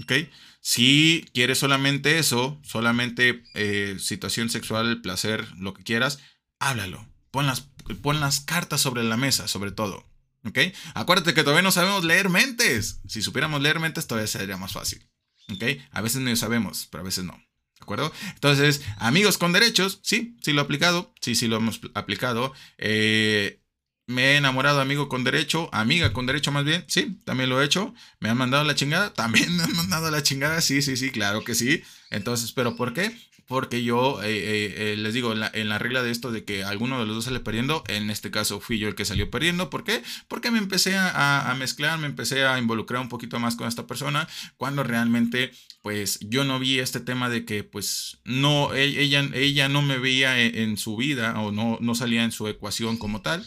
¿Ok? 0.02 0.12
Si 0.60 1.28
quieres 1.34 1.58
solamente 1.58 2.18
eso, 2.18 2.60
solamente 2.64 3.44
eh, 3.54 3.96
situación 3.98 4.50
sexual, 4.50 5.00
placer, 5.02 5.46
lo 5.58 5.74
que 5.74 5.82
quieras, 5.82 6.20
háblalo. 6.58 7.06
Pon 7.30 7.46
las, 7.46 7.68
pon 8.02 8.20
las 8.20 8.40
cartas 8.40 8.80
sobre 8.80 9.02
la 9.04 9.16
mesa, 9.16 9.48
sobre 9.48 9.72
todo. 9.72 10.06
¿Ok? 10.46 10.58
Acuérdate 10.94 11.34
que 11.34 11.42
todavía 11.42 11.62
no 11.62 11.72
sabemos 11.72 12.04
leer 12.04 12.28
mentes. 12.28 13.00
Si 13.08 13.22
supiéramos 13.22 13.62
leer 13.62 13.80
mentes, 13.80 14.06
todavía 14.06 14.26
sería 14.26 14.56
más 14.56 14.72
fácil. 14.72 15.06
¿Ok? 15.52 15.64
A 15.90 16.00
veces 16.00 16.20
no 16.22 16.34
sabemos, 16.36 16.88
pero 16.90 17.02
a 17.02 17.04
veces 17.04 17.24
no. 17.24 17.42
¿De 17.84 17.86
acuerdo? 17.86 18.12
Entonces, 18.32 18.80
amigos 18.96 19.36
con 19.36 19.52
derechos, 19.52 20.00
sí, 20.02 20.36
sí 20.40 20.54
lo 20.54 20.62
he 20.62 20.64
aplicado, 20.64 21.12
sí, 21.20 21.34
sí 21.34 21.48
lo 21.48 21.56
hemos 21.56 21.80
aplicado. 21.92 22.54
Eh, 22.78 23.60
me 24.06 24.32
he 24.32 24.36
enamorado 24.36 24.80
amigo 24.80 25.10
con 25.10 25.22
derecho, 25.22 25.68
amiga 25.70 26.14
con 26.14 26.24
derecho 26.24 26.50
más 26.50 26.64
bien, 26.64 26.84
sí, 26.88 27.18
también 27.26 27.50
lo 27.50 27.60
he 27.60 27.64
hecho. 27.66 27.94
Me 28.20 28.30
han 28.30 28.38
mandado 28.38 28.64
la 28.64 28.74
chingada, 28.74 29.12
también 29.14 29.54
me 29.54 29.64
han 29.64 29.76
mandado 29.76 30.10
la 30.10 30.22
chingada, 30.22 30.62
sí, 30.62 30.80
sí, 30.80 30.96
sí, 30.96 31.10
claro 31.10 31.44
que 31.44 31.54
sí. 31.54 31.82
Entonces, 32.08 32.52
¿pero 32.52 32.74
por 32.74 32.94
qué? 32.94 33.14
Porque 33.46 33.82
yo 33.84 34.22
eh, 34.22 34.28
eh, 34.28 34.74
eh, 34.76 34.96
les 34.96 35.14
digo, 35.14 35.32
en 35.32 35.68
la, 35.68 35.78
regla 35.78 36.02
de 36.02 36.10
esto 36.10 36.32
de 36.32 36.44
que 36.44 36.64
alguno 36.64 36.98
de 36.98 37.06
los 37.06 37.16
dos 37.16 37.24
sale 37.24 37.40
perdiendo, 37.40 37.84
en 37.88 38.10
este 38.10 38.30
caso 38.30 38.60
fui 38.60 38.78
yo 38.78 38.88
el 38.88 38.94
que 38.94 39.04
salió 39.04 39.30
perdiendo. 39.30 39.70
¿Por 39.70 39.84
qué? 39.84 40.02
Porque 40.28 40.50
me 40.50 40.58
empecé 40.58 40.96
a, 40.96 41.54
mezclar, 41.58 41.98
me 41.98 42.06
empecé 42.06 42.44
a 42.44 42.58
involucrar 42.58 43.02
un 43.02 43.08
poquito 43.08 43.38
más 43.38 43.56
con 43.56 43.68
esta 43.68 43.86
persona, 43.86 44.28
cuando 44.56 44.82
realmente, 44.82 45.52
pues 45.82 46.18
yo 46.20 46.44
no 46.44 46.58
vi 46.58 46.78
este 46.78 47.00
tema 47.00 47.28
de 47.28 47.44
que, 47.44 47.64
pues, 47.64 48.18
no, 48.24 48.72
e, 48.74 48.84
ella, 48.84 49.28
ella 49.34 49.68
no 49.68 49.82
me 49.82 49.98
veía 49.98 50.40
en, 50.40 50.56
en 50.56 50.76
su 50.76 50.96
vida 50.96 51.38
o 51.40 51.52
no, 51.52 51.78
no 51.80 51.94
salía 51.94 52.24
en 52.24 52.32
su 52.32 52.48
ecuación 52.48 52.96
como 52.96 53.20
tal 53.22 53.44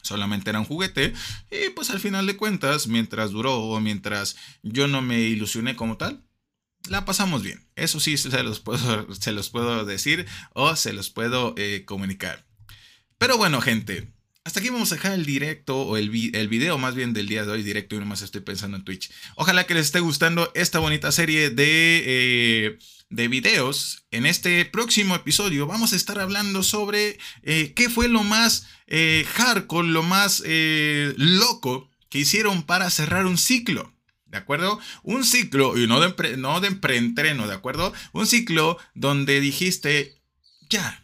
solamente 0.00 0.48
era 0.48 0.60
un 0.60 0.64
juguete 0.64 1.12
y 1.50 1.70
pues 1.70 1.90
al 1.90 2.00
final 2.00 2.26
de 2.26 2.36
cuentas 2.36 2.86
mientras 2.86 3.30
duró 3.30 3.58
o 3.58 3.80
mientras 3.80 4.36
yo 4.62 4.88
no 4.88 5.02
me 5.02 5.20
ilusioné 5.20 5.76
como 5.76 5.98
tal 5.98 6.24
la 6.90 7.04
pasamos 7.04 7.42
bien. 7.42 7.66
Eso 7.76 8.00
sí 8.00 8.16
se 8.16 8.42
los 8.42 8.60
puedo, 8.60 9.12
se 9.20 9.32
los 9.32 9.50
puedo 9.50 9.84
decir 9.84 10.26
o 10.52 10.76
se 10.76 10.92
los 10.92 11.10
puedo 11.10 11.54
eh, 11.56 11.84
comunicar. 11.84 12.46
Pero 13.18 13.36
bueno, 13.36 13.60
gente, 13.60 14.12
hasta 14.44 14.60
aquí 14.60 14.70
vamos 14.70 14.92
a 14.92 14.96
dejar 14.96 15.12
el 15.12 15.26
directo 15.26 15.80
o 15.82 15.96
el, 15.96 16.34
el, 16.34 16.48
video 16.48 16.78
más 16.78 16.94
bien 16.94 17.12
del 17.12 17.26
día 17.26 17.44
de 17.44 17.52
hoy 17.52 17.62
directo 17.62 17.96
y 17.96 17.98
nomás 17.98 18.22
estoy 18.22 18.40
pensando 18.40 18.76
en 18.76 18.84
Twitch. 18.84 19.10
Ojalá 19.36 19.64
que 19.64 19.74
les 19.74 19.86
esté 19.86 20.00
gustando 20.00 20.50
esta 20.54 20.78
bonita 20.78 21.10
serie 21.12 21.50
de, 21.50 22.02
eh, 22.06 22.78
de 23.10 23.28
videos. 23.28 24.04
En 24.10 24.24
este 24.24 24.64
próximo 24.64 25.16
episodio 25.16 25.66
vamos 25.66 25.92
a 25.92 25.96
estar 25.96 26.18
hablando 26.18 26.62
sobre 26.62 27.18
eh, 27.42 27.72
qué 27.74 27.90
fue 27.90 28.08
lo 28.08 28.22
más 28.22 28.66
hardcore, 29.34 29.88
lo 29.88 30.02
más 30.02 30.42
loco 31.16 31.90
que 32.08 32.20
hicieron 32.20 32.62
para 32.62 32.88
cerrar 32.88 33.26
un 33.26 33.36
ciclo. 33.36 33.92
¿De 34.28 34.36
acuerdo? 34.36 34.78
Un 35.02 35.24
ciclo, 35.24 35.78
y 35.78 35.86
no 35.86 36.00
de, 36.00 36.36
no 36.36 36.60
de 36.60 36.72
preentreno, 36.72 37.46
¿de 37.46 37.54
acuerdo? 37.54 37.92
Un 38.12 38.26
ciclo 38.26 38.78
donde 38.94 39.40
dijiste, 39.40 40.20
ya, 40.68 41.02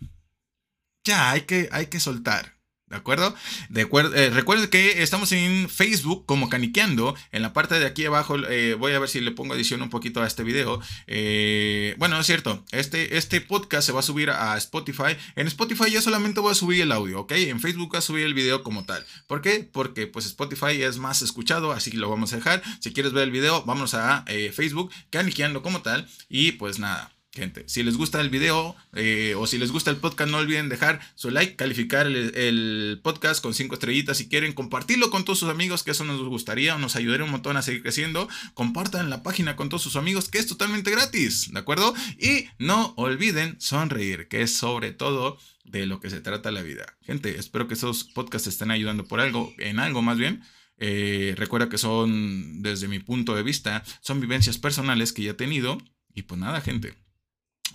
ya, 1.04 1.30
hay 1.30 1.42
que, 1.42 1.68
hay 1.72 1.86
que 1.86 2.00
soltar. 2.00 2.53
¿De 2.94 2.98
acuerdo? 2.98 3.34
De 3.70 3.82
acuerdo 3.82 4.64
eh, 4.64 4.70
que 4.70 5.02
estamos 5.02 5.32
en 5.32 5.68
Facebook 5.68 6.24
como 6.26 6.48
Caniqueando. 6.48 7.16
En 7.32 7.42
la 7.42 7.52
parte 7.52 7.78
de 7.78 7.86
aquí 7.86 8.04
abajo 8.04 8.36
eh, 8.48 8.74
voy 8.74 8.92
a 8.92 9.00
ver 9.00 9.08
si 9.08 9.20
le 9.20 9.32
pongo 9.32 9.54
edición 9.54 9.82
un 9.82 9.90
poquito 9.90 10.22
a 10.22 10.26
este 10.28 10.44
video. 10.44 10.80
Eh, 11.08 11.96
bueno, 11.98 12.18
es 12.20 12.26
cierto. 12.26 12.64
Este, 12.70 13.16
este 13.16 13.40
podcast 13.40 13.84
se 13.84 13.92
va 13.92 13.98
a 13.98 14.04
subir 14.04 14.30
a 14.30 14.56
Spotify. 14.58 15.16
En 15.34 15.48
Spotify 15.48 15.90
ya 15.90 16.00
solamente 16.00 16.38
voy 16.38 16.52
a 16.52 16.54
subir 16.54 16.82
el 16.82 16.92
audio, 16.92 17.20
¿ok? 17.20 17.32
En 17.32 17.58
Facebook 17.58 17.88
voy 17.88 17.98
a 17.98 18.00
subir 18.00 18.24
el 18.24 18.34
video 18.34 18.62
como 18.62 18.84
tal. 18.84 19.04
¿Por 19.26 19.42
qué? 19.42 19.68
Porque 19.72 20.06
pues 20.06 20.26
Spotify 20.26 20.80
es 20.82 20.98
más 20.98 21.22
escuchado, 21.22 21.72
así 21.72 21.90
que 21.90 21.96
lo 21.96 22.08
vamos 22.08 22.32
a 22.32 22.36
dejar. 22.36 22.62
Si 22.78 22.92
quieres 22.92 23.12
ver 23.12 23.24
el 23.24 23.32
video, 23.32 23.64
vamos 23.64 23.94
a 23.94 24.24
Facebook, 24.52 24.92
Caniqueando 25.10 25.62
como 25.62 25.82
tal. 25.82 26.08
Y 26.28 26.52
pues 26.52 26.78
nada. 26.78 27.13
Gente, 27.34 27.64
si 27.66 27.82
les 27.82 27.96
gusta 27.96 28.20
el 28.20 28.30
video 28.30 28.76
eh, 28.92 29.34
o 29.36 29.48
si 29.48 29.58
les 29.58 29.72
gusta 29.72 29.90
el 29.90 29.96
podcast, 29.96 30.30
no 30.30 30.36
olviden 30.36 30.68
dejar 30.68 31.00
su 31.16 31.32
like, 31.32 31.56
calificar 31.56 32.06
el, 32.06 33.00
podcast 33.02 33.42
con 33.42 33.54
cinco 33.54 33.74
estrellitas 33.74 34.18
si 34.18 34.28
quieren, 34.28 34.52
compartirlo 34.52 35.10
con 35.10 35.24
todos 35.24 35.40
sus 35.40 35.48
amigos, 35.48 35.82
que 35.82 35.90
eso 35.90 36.04
nos 36.04 36.22
gustaría, 36.22 36.78
nos 36.78 36.94
ayudaría 36.94 37.24
un 37.24 37.32
montón 37.32 37.56
a 37.56 37.62
seguir 37.62 37.82
creciendo. 37.82 38.28
Compartan 38.54 39.10
la 39.10 39.24
página 39.24 39.56
con 39.56 39.68
todos 39.68 39.82
sus 39.82 39.96
amigos, 39.96 40.28
que 40.28 40.38
es 40.38 40.46
totalmente 40.46 40.92
gratis, 40.92 41.52
¿de 41.52 41.58
acuerdo? 41.58 41.92
Y 42.20 42.46
no 42.58 42.94
olviden 42.96 43.60
sonreír, 43.60 44.28
que 44.28 44.42
es 44.42 44.56
sobre 44.56 44.92
todo 44.92 45.36
de 45.64 45.86
lo 45.86 45.98
que 45.98 46.10
se 46.10 46.20
trata 46.20 46.52
la 46.52 46.62
vida. 46.62 46.86
Gente, 47.02 47.36
espero 47.36 47.66
que 47.66 47.74
esos 47.74 48.04
podcasts 48.04 48.46
estén 48.46 48.70
ayudando 48.70 49.06
por 49.06 49.18
algo, 49.18 49.52
en 49.58 49.80
algo 49.80 50.02
más 50.02 50.18
bien. 50.18 50.44
Eh, 50.78 51.34
recuerda 51.36 51.68
que 51.68 51.78
son, 51.78 52.62
desde 52.62 52.86
mi 52.86 53.00
punto 53.00 53.34
de 53.34 53.42
vista, 53.42 53.82
son 54.02 54.20
vivencias 54.20 54.56
personales 54.56 55.12
que 55.12 55.24
ya 55.24 55.32
he 55.32 55.34
tenido. 55.34 55.78
Y 56.14 56.22
pues 56.22 56.40
nada, 56.40 56.60
gente 56.60 57.03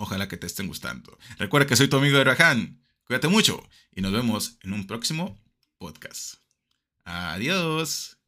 Ojalá 0.01 0.29
que 0.29 0.37
te 0.37 0.47
estén 0.47 0.67
gustando. 0.67 1.19
Recuerda 1.37 1.67
que 1.67 1.75
soy 1.75 1.89
tu 1.89 1.97
amigo 1.97 2.23
Rahan. 2.23 2.81
Cuídate 3.03 3.27
mucho 3.27 3.61
y 3.93 3.99
nos 4.01 4.13
vemos 4.13 4.57
en 4.61 4.71
un 4.71 4.87
próximo 4.87 5.37
podcast. 5.77 6.35
Adiós. 7.03 8.18